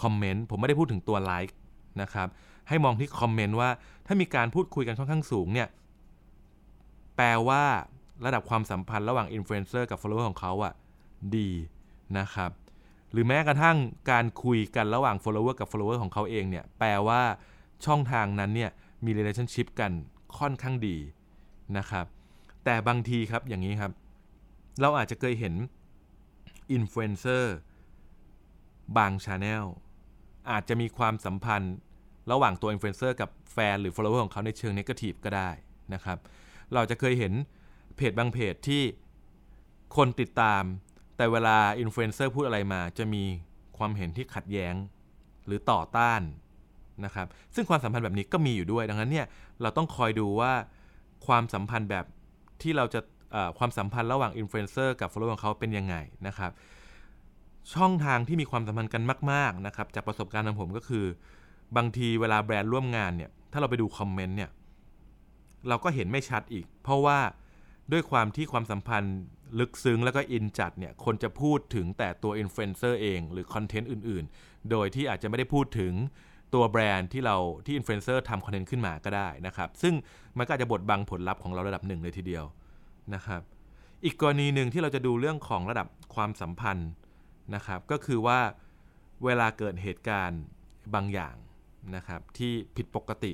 [0.00, 1.56] คอมเมนต์ผมไม่ได้พูดถึงตัวไลค์
[2.02, 2.28] นะครับ
[2.68, 3.70] ให้มองที่คอมเมนต์ว่า
[4.06, 5.68] ถ้ามีการพูดคุยกันค่อนข้างสูงเนี่ย
[7.16, 7.62] แปลว่า
[8.24, 10.72] ระดับความสัมพันธ์ระหว่างอินฟลูเอนเซอร์กับ follower ของเขาอะ
[11.36, 11.50] ดี
[12.18, 12.50] นะครับ
[13.12, 13.76] หรือแม้กระทั่ง
[14.10, 17.20] การคุยกันระหว่าง follower กับ follower ของเขาเองเนี่ย แปลว่า
[17.86, 18.70] ช่องทางนั้นเนี่ย
[19.04, 19.92] มี relationship กัน
[20.38, 20.96] ค่อนข้างดี
[21.78, 22.06] นะครับ
[22.64, 23.92] แต่บางทีครับอย่างนี้ครับ
[24.80, 25.54] เราอาจจะเคยเห็น
[26.72, 27.54] อินฟลูเอนเซอร์
[28.96, 29.64] บาง channel
[30.50, 31.76] อาจจะมีความสัมพันธ์
[32.32, 35.50] ระหว่างตัวอินฟลูเอนเซอร์กับแฟนหรือ follower ของเขาในเชิง negative ก็ได้
[35.94, 36.18] นะครับ
[36.74, 37.32] เราจะเคยเห็น
[37.96, 38.82] เพจบางเพจที่
[39.96, 40.62] คนติดตาม
[41.16, 43.24] แต่เวลาอินฟลูเอนเซอร์พูดอะไรมา จะมี
[43.78, 44.74] ความเห็นที่ขัดแย้ง
[45.46, 46.20] หรือต่อต้าน
[47.04, 49.26] นะครับ ซึ่งความสัมพันธ์แบบนี้ก็มีอยู่ด้วย ดังนั้นเนี่ย
[49.62, 50.52] เราต้องคอยดูว่า
[51.26, 52.04] ความสัมพันธ์แบบ
[52.62, 53.00] ที่เราจะ
[53.58, 56.52] ความสัมพันธ์ระหว่างอินฟลูเอนเซอร์กับ follower ของเขาเป็นยังไงนะครับ
[57.74, 61.04] ช่องทางที่มีความสัมพันธ์กันมากๆนะครับจากประสบการณ์ของผมก็คือ
[61.76, 64.50] บางทีเวลาแบรนด์ร่วมงานเนี่ยถ้าเราไปดูคอมเมนต์เนี่ย
[65.68, 67.18] เราก็เห็นไม่ชัดอีก เพราะว่า
[67.92, 69.16] ด้วยความที่ความสัมพันธ์
[69.60, 75.92] ลึกซึ้งแล้วก็อินจัดเนี่ยคนจะพูดถึงแต่ตัวอินฟลูเอนเซอร์เองหรือคอนเทนต์อื่น ๆ โดยที่อาจจะไม่ได้พูดถึง
[76.54, 79.94] ตัวแบรนด์ที่เราที่อินฟลูเอนเซอร์ทำคอนเทนต์ขึ้นมาก็ได้นะครับ ซึ่ง
[80.38, 82.44] มันก็อาจจะบดบังผลลัพธ์ของเราระดับหนึ่งเลยทีเดียว
[83.14, 83.42] นะครับ
[84.04, 86.90] อีกกรณีหนึ่งที่เราจะดูเรื่องของระดับความสัมพันธ์
[87.54, 88.40] นะครับ ก็คือว่า
[89.24, 90.40] เวลาเกิดเหตุการณ์
[90.94, 91.36] บางอย่าง
[91.96, 93.32] นะครับที่ผิดปกติ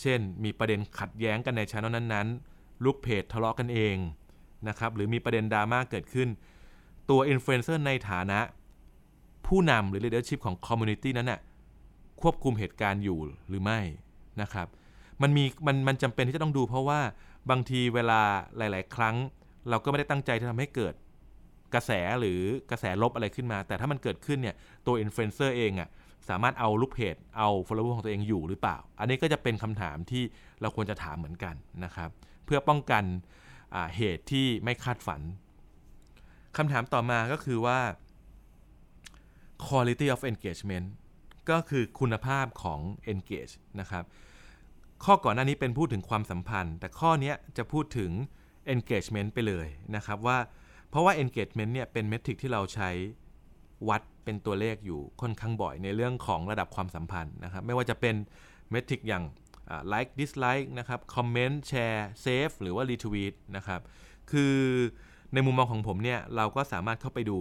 [0.00, 3.96] เช่น มีประเด็นขัดแย้งกันในช่องนั้นๆ ลูกเพจทะเลาะกันเอง
[4.68, 6.28] นะครับหรือมีประเด็นดราม่าเกิดขึ้น
[7.10, 8.40] ตัวอินฟลูเอนเซอร์ในฐานะ
[9.46, 11.40] ผู้นำหรือ leadership ของ community นั้นนะ่ะ
[12.20, 13.18] ควบคุมเหตุการณ์อยู่
[13.48, 13.80] หรือไม่
[14.40, 14.66] นะครับ
[15.22, 17.00] มันมีมันมันจำเป็นที่จะต้องดูเพราะว่า
[17.50, 18.20] บางทีเวลา
[18.58, 19.16] หลาย ๆ ครั้ง
[19.68, 20.94] เราก็ไม่ได้ตั้งใจที่ทำให้เกิด
[21.74, 25.88] กระแสหรือกระแสลบอะไรขึ้นมา แต่ถ้ามันเกิดขึ้นเนี่ยตัวอินฟลูเอนเซอร์เองอะ่ะ
[26.28, 30.22] สามารถเอาลูกเพจเอา follower ของตัวเองอยู่หรือเปล่า อันนี้ก็จะเป็นคำถามที่
[30.60, 32.10] เราควรจะถามเหมือนกันนะครับ
[32.44, 33.04] เพื่อป้องกัน
[33.96, 35.20] เหตุที่ไม่คาดฝัน
[36.56, 37.78] คำถามต่อมาก็คือว่า
[39.66, 40.86] quality of engagement
[41.50, 42.80] ก็คือคุณภาพของ
[43.12, 44.04] engage นะครับ
[45.04, 48.10] ข้อก่อนหน้านี้เป็นพูดถึงความสัมพันธ์ แต่ข้อนี้จะพูดถึง
[48.74, 50.38] engagement ไปเลยนะครับว่า
[50.90, 52.90] เพราะว่า engagement เนี่ยเป็น metric ที่เราใช้
[53.88, 58.14] วัดเป็นตัวเลขอยู่ค่อนข้างบ่อยในเรื่องของระดับความสัมพันธ์นะครับ ไม่ว่าจะเป็น
[58.70, 59.24] metric อย่าง
[59.92, 63.80] like dislike นะครับ comment share save หรือว่า retweet นะครับ
[64.30, 64.56] คือ
[65.34, 67.38] ในมุมมองของผมเนี่ยเราก็สามารถเข้าไปดู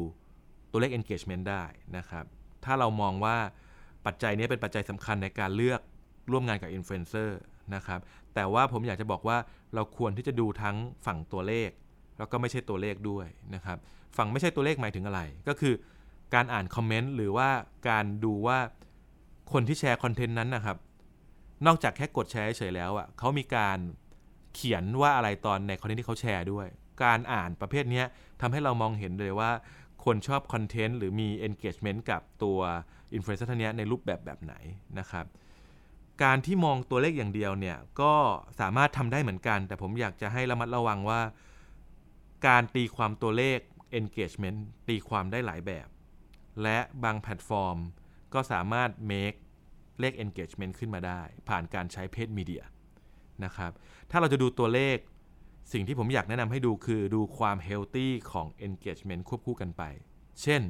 [0.71, 1.63] ตัวเลข engagement ได้
[1.97, 2.25] นะครับ
[2.65, 3.37] ถ้าเรามองว่า
[4.05, 5.81] ปัจจัยนี้เป็นปัจจัยสำคัญในการเลือก
[6.31, 7.39] ร่วมงานกับอินฟลูเอนเซอร์
[7.75, 7.99] นะครับ
[8.35, 9.37] แต่ว่าผมอยากจะบอกว่า
[9.75, 11.69] เราควรที่จะดูทั้งฝั่งตัวเลข
[12.17, 13.77] แล้วก็ไม่ใช่ตัวเลขด้วยนะครับ
[14.17, 15.73] ฝั่งไม่ใช่ตัวเลขหมายถึงอะไร ก็คือ
[16.33, 17.49] การอ่านคอมเมนต์หรือว่า
[17.89, 18.59] การดูว่า
[19.53, 20.77] คนที่แชร์คอนเทนต์นั้นนะครับ
[21.65, 23.79] นอกจากแค่กดแชร์เฉยแล้วอะ่ะเขามีการ
[24.55, 26.67] เขียนว่าอะไรตอนในคอนเทนต์ที่เขาแชร์ด้วย
[27.03, 28.03] การอ่านประเภทนี้
[28.41, 29.51] ทำให้เรามองเห็นเลยว่า
[30.05, 32.59] คนชอบคอนเทนต์หรือมี engagement กับตัว
[33.13, 34.55] อินฟลูเอนเซอร์ท่านนี้ในรูปแบบแบบไหน
[34.99, 35.25] นะครับ
[36.23, 38.13] การที่มองตัวเลขอย่างเดียวเนี่ยก็
[38.59, 41.21] สามารถทำได้เหมือนกัน แต่ผมอยากจะให้ระมัดระวังว่า
[42.47, 43.59] การตีความตัวเลข
[43.99, 45.87] engagement ตีความได้หลายแบบ
[46.63, 47.77] และบางแพลตฟอร์ม
[48.33, 49.37] ก็สามารถ make
[49.99, 52.63] เลข engagement ขึ้นมาได้ ผ่านการใช้ paid media
[53.43, 53.71] นะครับ
[54.11, 54.97] ถ้าเราจะดูตัวเลข
[55.73, 59.83] สิ่งที่ผมอยากแนะนำให้ดูคือดูความ healthy ของ engagement ควบคู่กันไป
[60.41, 60.61] เช่น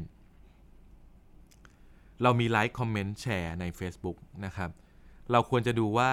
[2.23, 4.71] เรามีไลค์คอมเมนต์แชร์ใน Facebook นะครับ
[5.31, 6.11] เราควรจะดูว่า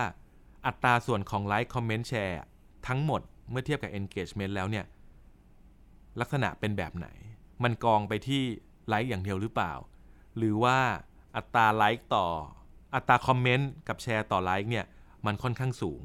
[0.67, 2.41] อัตราส่วนของไลค์คอมเมนต์แชร์
[2.89, 4.85] ทั้งหมดเมื่อเทียบกับ engagement แล้วเนี่ย
[6.21, 7.09] ลักษณะเป็นแบบไหน
[7.65, 8.43] มันกองไปที่
[8.89, 9.73] ไลค์อย่างเดียวหรือเปล่า
[10.37, 10.79] หรือว่า
[11.37, 12.27] อัตราไลค์ต่อ
[12.95, 14.85] อัตราคอมเมนต์กับแชร์ต่อไลค์เนี่ย
[15.27, 16.03] มันค่อนข้างสูง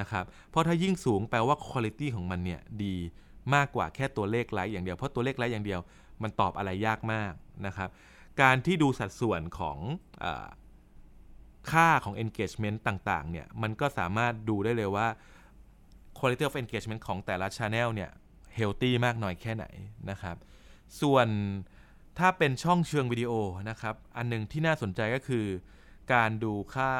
[0.00, 2.96] นะครับ เพราะถ้ายิ่งสูงแปลว่าคุณภาพของมันเนี่ยดี
[3.54, 5.80] มากกว่าแค่ตัวเลขไลค์อย่างเดียว เพราะตัวเลขไลค์อย่างเดียว
[6.22, 7.32] มันตอบอะไรยากมาก
[7.66, 7.90] นะครับ
[8.42, 9.78] การที่ดูสัดส่วนของ
[10.22, 10.26] อ
[11.70, 15.06] ค่าของ engagement ต่างๆ เนี่ย มันก็สามารถดูได้เลยว่า
[16.18, 18.10] quality of engagement ของแต่ละ channel เนี่ย
[18.58, 19.66] healthy มากน้อยแค่ไหน
[20.10, 20.36] นะครับ
[21.00, 21.28] ส่วน
[22.18, 23.32] ถ้าเป็นช่องเชิงวิดีโอ
[23.70, 25.46] นะครับ อันนึงที่น่าสนใจก็คือ
[26.12, 26.92] การดูค่า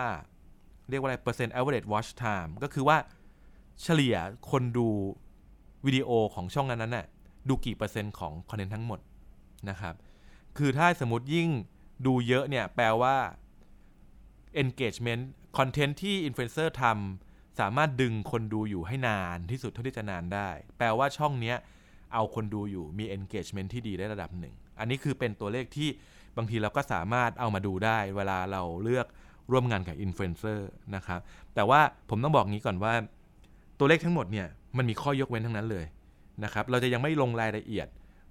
[0.90, 2.96] เรียกว่าอะไร percent average watch time ก็คือว่า
[3.83, 4.16] เฉลี่ย
[4.51, 4.88] คนดู
[5.87, 7.07] วิดีโอของช่องนั้นๆน่ะ
[7.48, 9.01] ดูกี่เปอร์เซ็นต์ของคอนเทนต์ทั้งหมด
[9.70, 9.94] นะครับ
[10.59, 11.48] คือถ้าสมมติยิ่ง
[12.07, 13.16] ดูเยอะเนี่ยแปลว่า
[14.62, 15.22] engagement
[15.58, 21.54] คอนเทนต์ที่อินฟลูเอนเซอร์ทำสามารถดึงคนดูอยู่ให้นานที่สุดเท่าที่จะนานได้ แปลว่าช่องนี้
[22.14, 25.88] เอาคนดูอยู่มี engagement ที่ดีได้ระดับหนึ่ง อันนี้คือเป็นตัวเลขที่
[26.36, 29.06] บางทีเราก็สามารถเอามาดูได้ เวลาเราเลือก
[29.52, 31.20] ร่วมงานกับอินฟลูเอนเซอร์นะครับ
[31.54, 32.94] แต่ว่าผมต้องบอกงี้ก่อนว่า
[33.78, 35.86] ตัวเลขทั้งหมดเนี่ยมันมีข้อยกเว้นทั้งนั้นเลย
[36.44, 37.86] นะครับ เราจะยังไม่ลงรายละเอียด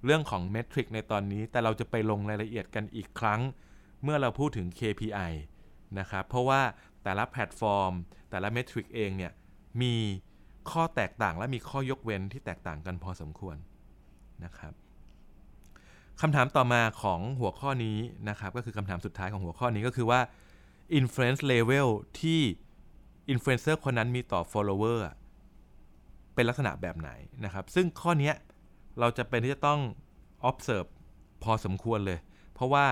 [0.05, 3.41] เรื่องของ metric ในตอนนี้ แต่เราจะไปลงรายละเอียดกันอีกครั้ง
[4.03, 5.31] เมื่อเราพูดถึง KPI
[5.99, 6.62] นะครับ เพราะว่า
[7.04, 7.93] แต่ละแพลตฟอร์ม
[8.30, 9.32] แต่ละ metric เองเนี่ย
[9.82, 9.95] มี
[10.71, 13.56] ข้อแตกต่างและมีข้อยกเว้นที่แตกต่างกันพอสมควร
[14.45, 14.73] นะครับ
[16.21, 17.97] คำถามต่อมาของหัวข้อนี้
[18.30, 20.21] นะครับก็คือคำถามสุดท้ายของหัวข้อนี้ก็คือว่า
[20.99, 21.88] influence level
[22.21, 22.41] ที่
[23.34, 24.99] influencer คนนั้นมีต่อ follower
[26.34, 27.10] เป็นลักษณะแบบไหน
[27.45, 28.32] นะครับ ซึ่งข้อนี้
[28.99, 29.82] เราจะเป็นที่จะต้อง
[30.49, 30.89] observe
[31.43, 32.19] พอสมควรเลย
[32.54, 32.86] เพราะว่า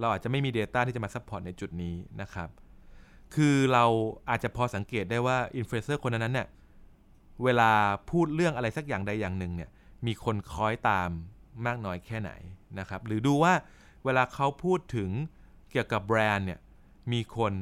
[0.00, 2.48] เราอาจจะไม่มี Data ที่จะมา support ในจุดนี้นะครับ
[3.34, 3.84] คือเรา
[4.30, 6.48] อาจจะพอสังเกตได้ว่า influencer คนนั้นเนี่ย
[7.44, 7.70] เวลา
[8.10, 9.70] พูดเรื่องอะไรสักอย่างใดอย่างหนึ่งเนี่ย
[10.06, 11.10] มีคนคอยตาม
[11.66, 12.32] มากน้อยแค่ไหน
[12.78, 13.54] นะครับ หรือดูว่า
[14.04, 15.10] เวลาเขาพูดถึง
[15.70, 16.60] เกี่ยวกับแบรนด์เนี่ย
[17.12, 17.52] มีคน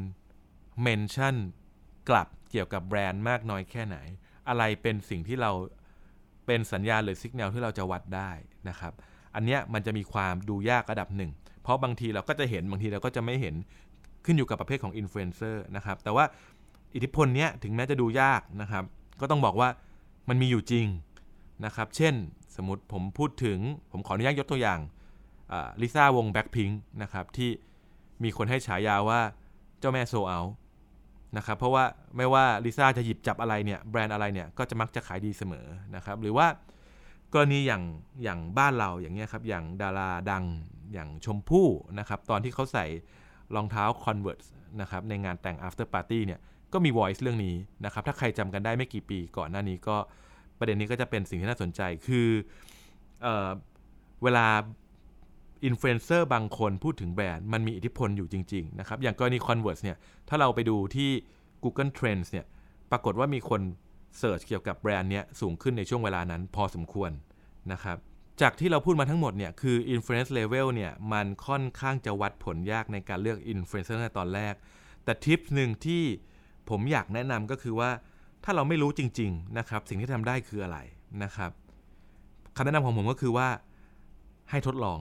[0.83, 1.35] mention
[2.09, 3.97] กลับเกี่ยวกับแบรนด์มากน้อยแค่ไหน
[4.49, 5.51] อะไรเป็นสิ่งที่เรา
[6.47, 8.31] เป็นสัญญาณหรือสัญญาณที่เราจะวัดได้
[8.69, 8.93] นะครับ
[9.35, 11.31] อันเนี้ยมันจะมีความดูยากระดับหนึ่ง
[11.67, 13.55] เพราะบางทีเราก็จะเห็นบางทีเราก็จะไม่เห็น
[14.25, 16.25] ขึ้นอยู่กับประเภทของอินฟลูเอนเซอร์นะครับแต่ว่า
[16.95, 18.85] อิทธิพลเนี้ยถึงแม้จะดูยากนะครับ
[19.21, 19.69] ก็ต้องบอกว่า
[20.29, 20.87] มันมีอยู่จริง
[21.65, 22.15] นะครับ เช่น
[22.57, 23.59] สมมติผมพูดถึง
[23.93, 24.81] ผมขออนุญาตยกตัวอย่าง
[25.83, 27.51] ลิซ่าวงแบ็คพิงค์นะครับที่
[28.23, 29.21] มีคนให้ฉายาว่า
[29.79, 30.41] เจ้าแม่โซเอา
[31.37, 31.85] นะครับเพราะว่า
[32.17, 36.47] ไม่ว่าลิซ่าจะหยิบจับอะไรเนี่ยแบรนด์อะไรเนี่ยก็จะมักจะขายดีเสมอนะครับหรือว่า
[37.33, 37.83] กรณีอย่าง
[38.23, 40.45] อย่างบ้านเราอย่างเงี้ยครับอย่างดาราดัง
[40.93, 41.69] อย่างชมพู่
[41.99, 42.87] นะครับตอนที่เขาใส่
[43.55, 44.49] รองเท้า Converse
[44.81, 46.41] นะครับในงานแต่ง after party เนี่ย
[46.73, 49.97] ก็มี voice เรื่องนี้นะครับถ้าใครจำกันได้ไม่กี่ปีก่อนหน้านี้ก็
[50.59, 52.29] ประเด็นนี้ก็จะเป็นสิ่งที่น่าสนใจคือ
[53.23, 53.27] เอ
[54.23, 54.47] เวลา
[55.65, 59.97] อินฟลูเอนเซอร์บางคนพูดถึงแบรนด์มันมีอิทธิพลอยู่จริงๆนะครับอย่างกรณี Converse เนี่ย
[60.29, 61.11] ถ้าเราไปดูที่
[61.63, 62.47] Google Trends เนี่ย
[62.91, 63.61] ปรากฏว่ามีคน
[64.19, 67.11] search เกี่ยวกับแบรนด์เนี้ยสูงขึ้นในช่วงเวลานั้นพอสมควร
[67.73, 67.99] นะครับ
[68.41, 74.55] จากที่เราพูดมาทั้งหมดเนี่ยคือ influence level เนี่ยมันค่อนข้างจะวัดผลยากในการเลือก influencer ในตอนแรก
[75.05, 76.03] แต่ทิปหนึ่งที่
[76.71, 77.91] ผมอยากแนะนำก็คือว่า
[78.45, 80.79] ถ้าเราไม่รู้จริง ๆ นะครับ สิ่งที่ทำได้คืออะไร
[81.23, 81.51] นะครับ
[82.57, 83.49] คำแนะนำของผมก็คือว่า
[84.51, 85.01] ให้ทดลอง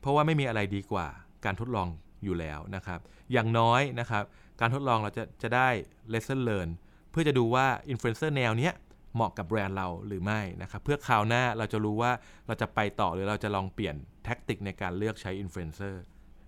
[0.00, 1.06] เพราะว่าไม่มีอะไรดีกว่า
[1.44, 1.88] การทดลอง
[2.24, 3.00] อยู่แล้วนะครับ
[3.32, 4.24] อย่างน้อยนะครับ
[4.60, 5.68] การทดลองเราจะจะได้
[6.12, 6.68] lesson learn
[7.10, 8.74] เพื่อจะดูว่าอินฟลูเอนเซอร์แนวเนี้ย
[9.14, 12.12] เหมาะกับแบรนด์เราหรือไม่นะครับเพื่อคราวหน้าเราจะรู้ว่า
[12.46, 16.02] เราจะไปต่อหรือเราจะลองเปลี่ยน tactic ในการเลือกใช้อินฟลูเอนเซอร์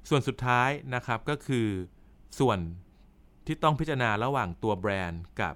[0.09, 1.69] ส่วนสุดท้ายนะครับก็คือ
[2.41, 2.59] ส่วน
[3.47, 5.55] ที่ต้องพิจารณาระหว่างตัวแบรนด์กับ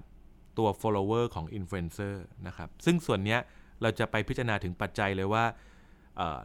[0.59, 3.39] ตัว follower ของอินฟลูเอนเซอร์นะครับซึ่งส่วนนี้
[3.83, 5.45] เราจะไปพิจารณาถึงปัจจัยเลยว่า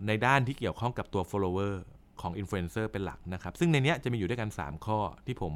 [0.07, 1.73] ในด้านที่เกี่ยวข้องกับตัว follower
[2.21, 5.53] ของ influencer เป็นหลักนะครับ ซึ่งในนี้จะมีอยู่ด้วยกัน 3 ข้อที่ผม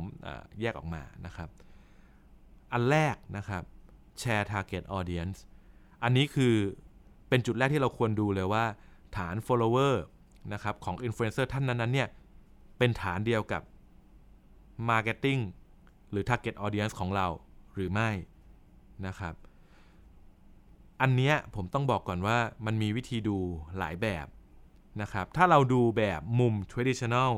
[0.62, 1.50] แยกออกมานะครับ
[2.74, 3.64] อันแรกนะครับ
[4.22, 5.38] share target audience
[6.04, 6.56] อันนี้คือ
[7.30, 8.66] เป็นจุดแรกที่เราควรดูเลยว่า
[9.18, 9.94] ฐาน follower
[10.54, 12.10] นะครับของ influencer ท่านนั้นๆเนี่ย
[12.78, 13.62] เป็นฐานเดียวกับ
[14.90, 15.42] marketing
[16.12, 17.28] หรือ target audience ของเรา
[17.76, 18.10] หรือไม่
[19.08, 19.34] นะครับ
[21.02, 23.38] อันเนี้ยผมต้องบอกก่อนว่ามันมีวิธีดู
[23.78, 24.28] หลายแบบ
[25.02, 27.32] นะครับ ถ้าเราดูแบบมุม traditional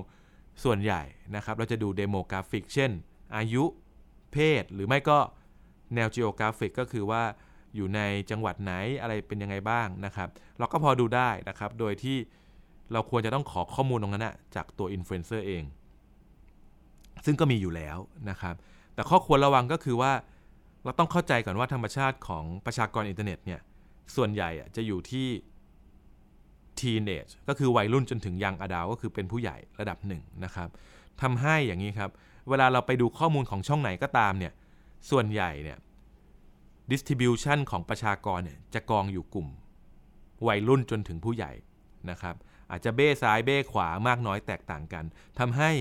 [0.63, 1.01] ส่วนใหญ่
[1.35, 2.91] นะครับ เราจะดู demographic เช่น
[3.35, 3.63] อายุ
[4.31, 5.19] เพศ หรือไม่ก็
[5.95, 7.23] แนว geographic ก็คือว่า
[7.75, 7.99] อยู่ใน
[8.32, 8.71] จังหวัดไหน
[9.02, 12.17] อะไรเป็นยังไงบ้างนะครับ เราก็พอดูได้นะครับ โดยที่
[12.93, 15.63] เราควรจะต้องขอข้อมูลตรงนั้นนะจากตัวอินฟลูเอนเซอร์เอง
[17.25, 17.97] ซึ่งก็มีอยู่แล้ว
[18.30, 18.56] นะครับ
[18.93, 20.12] แต่ข้อควรระวังก็คือว่า
[20.84, 23.60] เราต้องเข้าใจก่อนว่าธรรมชาติของประชากรอินเทอร์เน็ตเนี่ย
[24.15, 25.28] ส่วนใหญ่จะอยู่ที่
[26.80, 30.69] teenage ก็คือวัยรุ่นจนถึง young adult ก็คือเป็นผู้ใหญ่ระดับหนึ่งนะครับ
[31.21, 32.12] ทำให้อย่างนี้ครับ
[32.49, 34.54] เวลาเราไปดูข้อมูลของช่องไหนก็ตามเนี่ย
[35.09, 35.77] ส่วนใหญ่เนี่ย
[36.91, 39.47] distribution ของประชากรเนี่ยจะกองอยู่กลุ่ม
[40.47, 41.51] วัยรุ่นจนถึงผู้ใหญ่
[42.09, 42.35] นะครับ
[42.71, 45.03] อาจจะเบ้ซ้ายเบ้ขวามากน้อยแตกต่างกัน
[45.39, 45.71] ทำให้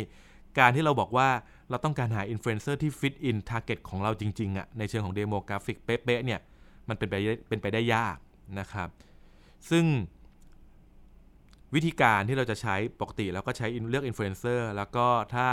[0.59, 1.28] การที่เราบอกว่า
[1.70, 6.40] เราต้องการหาอินฟลูเอนเซอร์ที่ fit in target ของเราจริงๆอะในเชิงของ demographic เป๊ะๆเนี่ย
[6.88, 7.14] มันเป็นไป
[7.48, 8.16] เป็นไปได้ยาก
[8.61, 8.88] นะครับ
[9.70, 9.85] ซึ่ง
[11.74, 15.48] วิธีการที่เราจะใช้ปกติเราก็ใช้เลือกอินฟลูเอนเซอร์แล้วก็ถ้า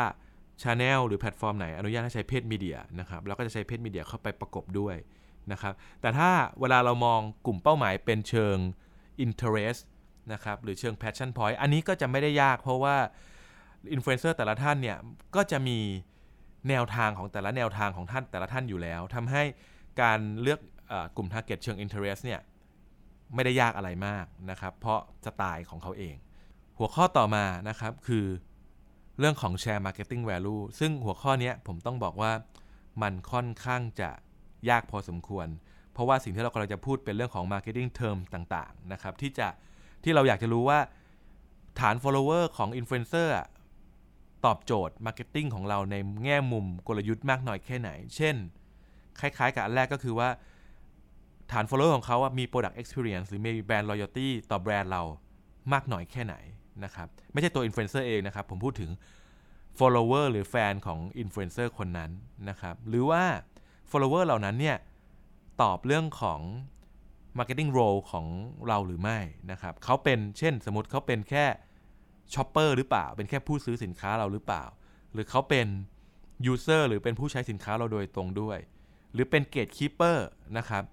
[0.62, 4.96] channel หรือแพลตฟอร์มไหนอนุญาตให้ใช้ paid media นะครับเราก็จะใช้ paid media เข้าไปประกบด้วย
[5.52, 8.58] นะครับแต่ถ้าเวลาเรามองกลุ่มเป้าหมายเป็นเชิง
[9.26, 9.82] interest
[10.34, 12.96] นะครับหรือเชิง passion point อันนี้ก็จะไม่ได้ยากเพราะว่า
[13.94, 14.98] อินฟลูเอนเซอร์แต่ละท่านเนี่ย
[15.36, 15.80] ก็จะมี
[16.70, 19.44] แนวทางของแต่ละแนวทางของท่านแต่ละท่านอยู่แล้วทำให้
[20.02, 20.60] การเลือก
[20.91, 22.41] อกลุ่ม target เชิง interest เนี่ย
[23.36, 26.15] ไม่ได้ยากอะไรมากนะครับเพราะสไตล์ของเขาเอง
[26.78, 28.26] หัวข้อต่อมานะครับคือ
[29.19, 32.32] เรื่องของ share marketing value ซึ่งหัวข้อนี้ผมต้องบอกว่า
[33.01, 34.10] มันค่อนข้างจะ
[34.69, 35.47] ยากพอสมควร
[35.93, 39.47] เพราะว่าสิ่งที่เรากำลังจะพูดเป็นเรื่องของ marketing term ต่างๆนะครับที่จะ
[40.04, 40.80] ที่เราอยากจะรู้ว่า
[41.80, 43.47] ฐาน follower ของ influencer อะ
[44.45, 48.36] ตอบโจทย์ marketing ของเราในแง่มุมกลยุทธ์มากน้อยแค่ไหน เช่น
[49.19, 50.30] คล้ายๆ กับอันแรกก็คือว่า
[51.51, 55.04] ฐาน follower ของเขามี product experience หรือมี brand loyalty ต่อแบรนด์เรา
[55.73, 56.36] มากน้อยแค่ไหน
[56.84, 58.90] นะครับไม่ใช่ตัว influencer เองนะครับผมพูดถึง
[59.80, 62.12] follower หรือแฟนของ influencer คนนั้น
[62.50, 63.24] นะครับหรือว่า
[63.92, 64.78] follower เหล่านั้นเนี่ย
[65.62, 66.40] ตอบเรื่องของ
[67.38, 68.26] marketing role ของ
[68.68, 69.20] เราหรือไม่
[69.52, 71.46] นะครับเขาเป็นเช่นสมมติเขาเป็นแค่
[72.34, 74.64] ช็อปเปอร์หรือเปล่า เป็นแค่ผู้ซื้อสินค้าเราหรือเปล่า
[75.14, 75.68] หรือเขาเป็น
[76.52, 78.58] user หรือเป็นผู้ใช้สินค้าเราโดยตรงด้วย
[79.14, 80.18] หรือเป็น gatekeeper
[80.58, 80.84] นะครับ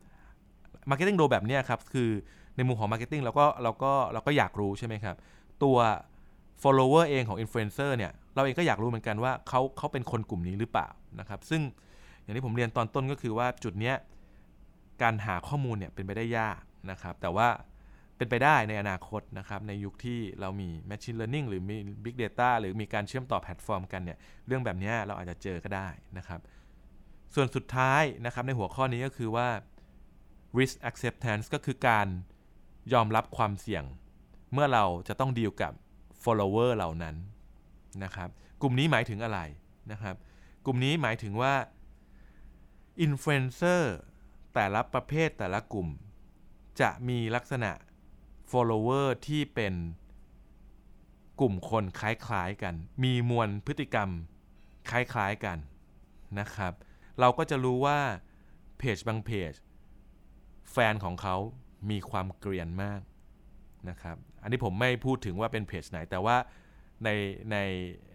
[0.90, 2.10] marketing role แบบนี้ครับ คือ
[2.56, 5.16] ในมุมของ marketing เราก็เราก็เราก็อยากรู้ใช่ไหมครับ
[5.62, 5.78] ตัว
[6.62, 10.88] follower เองของ influencer เนี่ยเราเองก็อยากรู้เหมือนกันว่าเขาเขาเป็นคนกลุ่มนี้หรือเปล่า
[11.20, 11.62] นะครับ ซึ่ง
[12.22, 13.96] อย่างที่ผมเรียนตอนต้นก็คือว่าจุดเนี้ย
[15.02, 16.60] การหาข้อมูลเนี่ยเป็นไปได้ยาก
[16.90, 17.48] นะครับ แต่ว่า
[18.16, 25.88] เป็นไปได้ในอนาคตนะครับ ในยุคที่เรามี machine learning หรือมี big data หรือมีการเชื่อมต่อแพลตฟอร์มกันเนี่ยเรื่องแบบนี้เราอาจจะเจอก็ได้
[26.18, 26.40] นะครับ
[27.34, 29.48] ส่วนสุดท้ายนะครับในหัวข้อนี้ก็คือว่า
[30.58, 32.06] risk acceptance ก็คือการ
[32.92, 33.84] ยอมรับความเสี่ยง
[34.52, 35.72] เมื่อเราจะต้องดีลกับ
[36.22, 37.16] follower เหล่านั้น
[38.04, 38.28] นะครับ
[38.62, 39.40] กลุ่มนี้หมายถึงอะไร
[39.92, 40.16] นะครับ
[40.66, 41.54] กลุ่มนี้หมายถึงว่า
[43.04, 43.82] influencer
[44.54, 45.88] แต่ละประเภทแต่ละกลุ่ม
[46.80, 47.72] จะมีลักษณะ
[48.50, 49.74] follower ที่เป็น
[51.40, 54.10] กลุ่มคนคล้ายๆกัน มีมวลพฤติกรรม
[54.90, 55.58] คล้ายๆกัน
[56.38, 56.72] นะครับ
[57.20, 57.98] เราก็จะรู้ว่า
[58.78, 59.52] เพจบางเพจ
[60.72, 61.36] แฟนของเขา
[61.90, 63.00] มีความเกรียนมาก
[63.88, 66.36] นะครับ อันนี้ผมไม่พูดถึงว่าเป็นเพจไหน แต่ว่า
[67.04, 67.08] ใน
[67.50, 67.56] ใน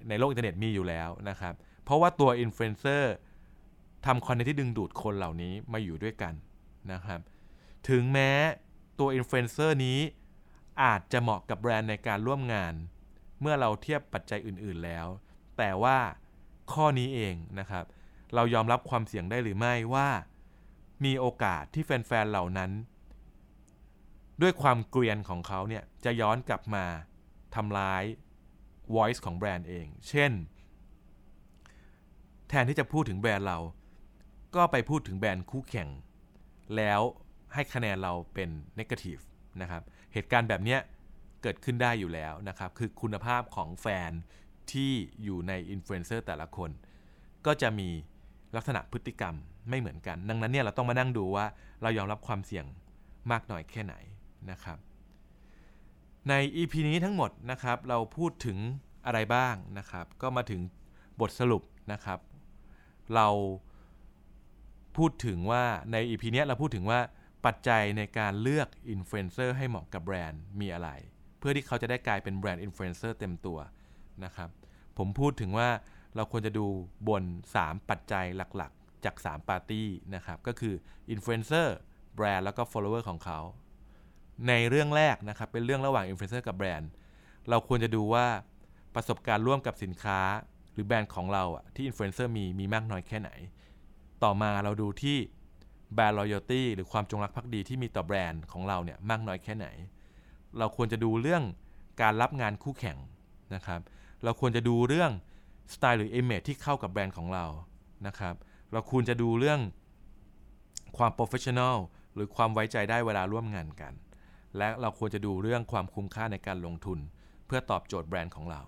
[0.08, 3.13] ในโลกอินเทอร์เน็ตมีอยู่แล้วนะครับ เพราะว่าตัวอินฟลูเอนเซอร์
[4.06, 6.34] ทำคอนเทนต์ที่ดึงดูดคนเหล่านี้มาอยู่ด้วยกัน
[6.92, 7.20] นะครับ
[7.90, 8.32] ถึงแม้
[9.00, 10.00] ตัวอินฟลูเอนเซอร์นี้
[10.84, 12.74] อาจจะเหมาะกับแบรนด์ในการร่วมงาน
[13.42, 15.08] เมื่อเราเทียบปัจจัยอื่น ๆแล้ว
[15.58, 15.98] แต่ว่า
[16.74, 17.86] ข้อนี้เองนะครับ
[18.36, 20.10] เรายอมรับความเสี่ยงได้หรือไม่ว่า
[21.06, 22.72] มีโอกาสที่แฟน ๆ เหล่านั้น
[24.41, 26.86] ด้วยความเกรียนของเขาเนี่ยจะย้อนกลับมา
[27.56, 28.04] ทำร้าย
[28.95, 30.32] voice ของแบรนด์เอง เช่น
[32.50, 33.60] แทนที่จะพูดถึงแบรนด์เรา
[34.56, 35.89] ก็ไปพูดถึงแบรนด์คู่แข่ง
[36.76, 37.02] แล้ว
[37.54, 39.21] ให้คะแนนเราเป็น negative
[39.62, 40.80] นะครับ เหตุการณ์แบบเนี้ย
[41.41, 44.12] เกิดขึ้นได้อยู่แล้วนะครับ คือคุณภาพของแฟน
[44.71, 44.91] ที่
[45.23, 46.69] อยู่ในอินฟลูเอนเซอร์แต่ละคน
[47.45, 47.89] ก็จะมี
[48.56, 49.36] ลักษณะพฤติกรรม
[49.69, 51.45] ไม่เหมือนกัน ดังนั้นเนี่ยเราต้องมานั่งดูว่า
[51.82, 52.65] เรายอมรับความเสี่ยง
[53.32, 53.95] มากน้อยแค่ไหน
[54.52, 54.78] นะครับ
[56.30, 58.58] ใน EP นี้ทั้งหมดนะครับเราพูดถึง
[59.06, 60.62] อะไรบ้างนะครับ ก็มาถึง
[61.19, 62.19] บทสรุปนะครับ
[63.15, 63.28] เรา
[64.97, 67.00] พูดถึงว่าใน EP นี้เราพูดถึงว่า
[67.45, 70.89] ปัจจัยในการเลือกอินฟลูเอนเซอร์ให้เหมาะกับแบรนด์มีอะไร
[71.39, 73.60] เพื่อที่เขาจะได้กลายเป็น brand influencer เต็มตัว
[74.23, 74.50] นะครับ
[74.97, 75.69] ผมพูดถึงว่า
[76.15, 76.65] เราควรจะดู
[77.10, 77.23] บน
[77.56, 80.76] 3 ปัจจัยหลักๆ จาก 3 ปาร์ตี้นะครับ ก็คือ
[81.12, 81.76] อินฟลูเอนเซอร์
[82.15, 83.39] แบรนด์แล้วก็ follower ของเขา
[84.47, 86.89] ในเรื่องแรกนะครับเป็นเรื่องระหว่างอินฟลูเอนเซอร์กับแบรนด์
[87.50, 88.26] เราควรจะดูว่า
[88.95, 90.19] ประสบการณ์ร่วมกับสินค้า
[90.73, 91.43] หรือแบรนด์ของเรา
[91.76, 93.30] ที่อินฟลูเอนเซอร์มีมีมากน้อยแค่ไหน
[94.23, 95.17] ต่อมาเราดูที่
[95.94, 99.67] brand loyalty หรือความจงรักภักดีที่มีต่อแบรนด์ของเราเนี่ยมากน้อยแค่ไหน
[100.58, 101.43] เราควรจะดูเรื่อง
[102.02, 102.97] การรับงานคู่แข่ง
[103.56, 103.82] นะครับ
[104.23, 105.12] เราควรจะดูเรื่อง
[105.73, 107.45] สไตล์หรือ image ที่เข้ากับแบรนด์ของเรา
[108.08, 108.36] นะครับ
[108.71, 109.60] เราควรจะดูเรื่อง
[110.97, 111.78] ความ professional
[112.13, 113.93] หรือความไว้ใจได้เวลาร่วมงานกัน
[114.58, 117.00] และเราควรจะดูเรื่องความคุ้มค่าในการลงทุน
[117.48, 118.62] เพื่อตอบโจทย์แบรนด์ของเรา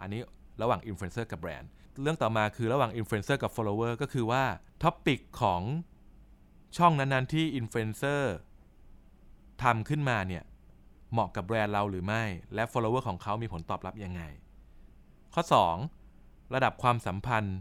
[0.00, 0.20] อันนี้
[0.62, 1.70] ระหว่างอินฟลูเอนเซอร์กับแบรนด์
[2.02, 4.44] เรื่องต่อมาคือระหว่างอินฟลูเอนเซอร์กับ follower ก็คือว่า
[4.82, 5.62] topic ของ
[6.76, 8.34] ช่องนั้นๆที่อินฟลูเอนเซอร์
[9.62, 10.44] ทำขึ้นมาเนี่ย
[11.12, 12.22] เหมาะกับแบรนด์เราหรือไม่
[12.54, 14.22] และ follower ของเขามีผลตอบรับยังไง
[15.34, 15.42] ข้อ
[15.98, 17.58] 2 ระดับความสัมพันธ์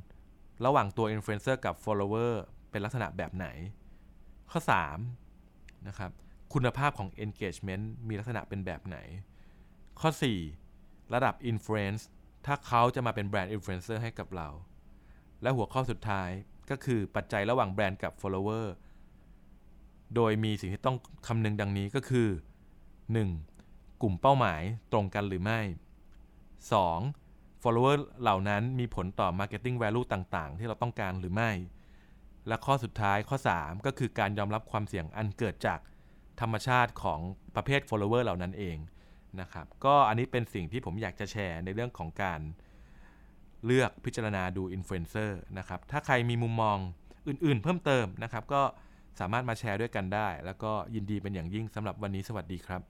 [0.66, 2.32] ระหว่างตัวอินฟลูเอนเซอร์กับ follower
[2.72, 3.48] เป็นลักษณะแบบไหน
[4.52, 4.60] ข้อ
[5.24, 6.12] 3 นะครับ
[6.54, 8.98] คุณภาพของ engagement มีลักษณะเป็นแบบไหน
[10.00, 10.10] ข้อ
[10.62, 12.02] 4 ระดับ influence
[12.46, 14.50] ถ้าเขาจะมาเป็นแบรนด์ influencer ให้กับเรา
[15.42, 16.30] และหัวข้อสุดท้าย
[16.70, 18.66] ก็คือปัจจัยระหว่างแบรนด์กับ follower
[20.16, 20.98] โดยมีสิ่งที่ต้อง
[21.28, 22.28] คำนึงดังนี้ก็คือ
[23.36, 24.02] 1.
[24.02, 25.60] กลุ่มเป้าหมายตรงกันหรือไม่
[26.82, 27.62] 2.
[27.64, 31.52] follower เหล่านั้นมีผลต่อ marketing value ต่างๆ ที่เราต้องการหรือไม่
[32.48, 35.80] และข้อสุดท้ายข้อ 3 ก็คือการยอมรับความเสี่ยงอันเกิดจาก
[36.42, 37.20] ธรรมชาติของ
[37.56, 38.78] ประเภท follower เหล่านั้นเอง
[39.42, 42.42] นะครับ ก็อันนี้เป็นสิ่งที่ผมอยากจะแชร์ในเรื่องของการ
[43.66, 46.78] เลือกพิจารณาดูอินฟลูเอนเซอร์นะครับ ถ้าใครมีมุมมอง
[47.28, 48.62] อื่นๆ เพิ่มเติมนะครับ ก็
[49.20, 52.82] สามารถมาแชร์ด้วยกันได้ แล้วก็ยินดีเป็นอย่างยิ่งสำหรับวันนี้สวัสดีครับ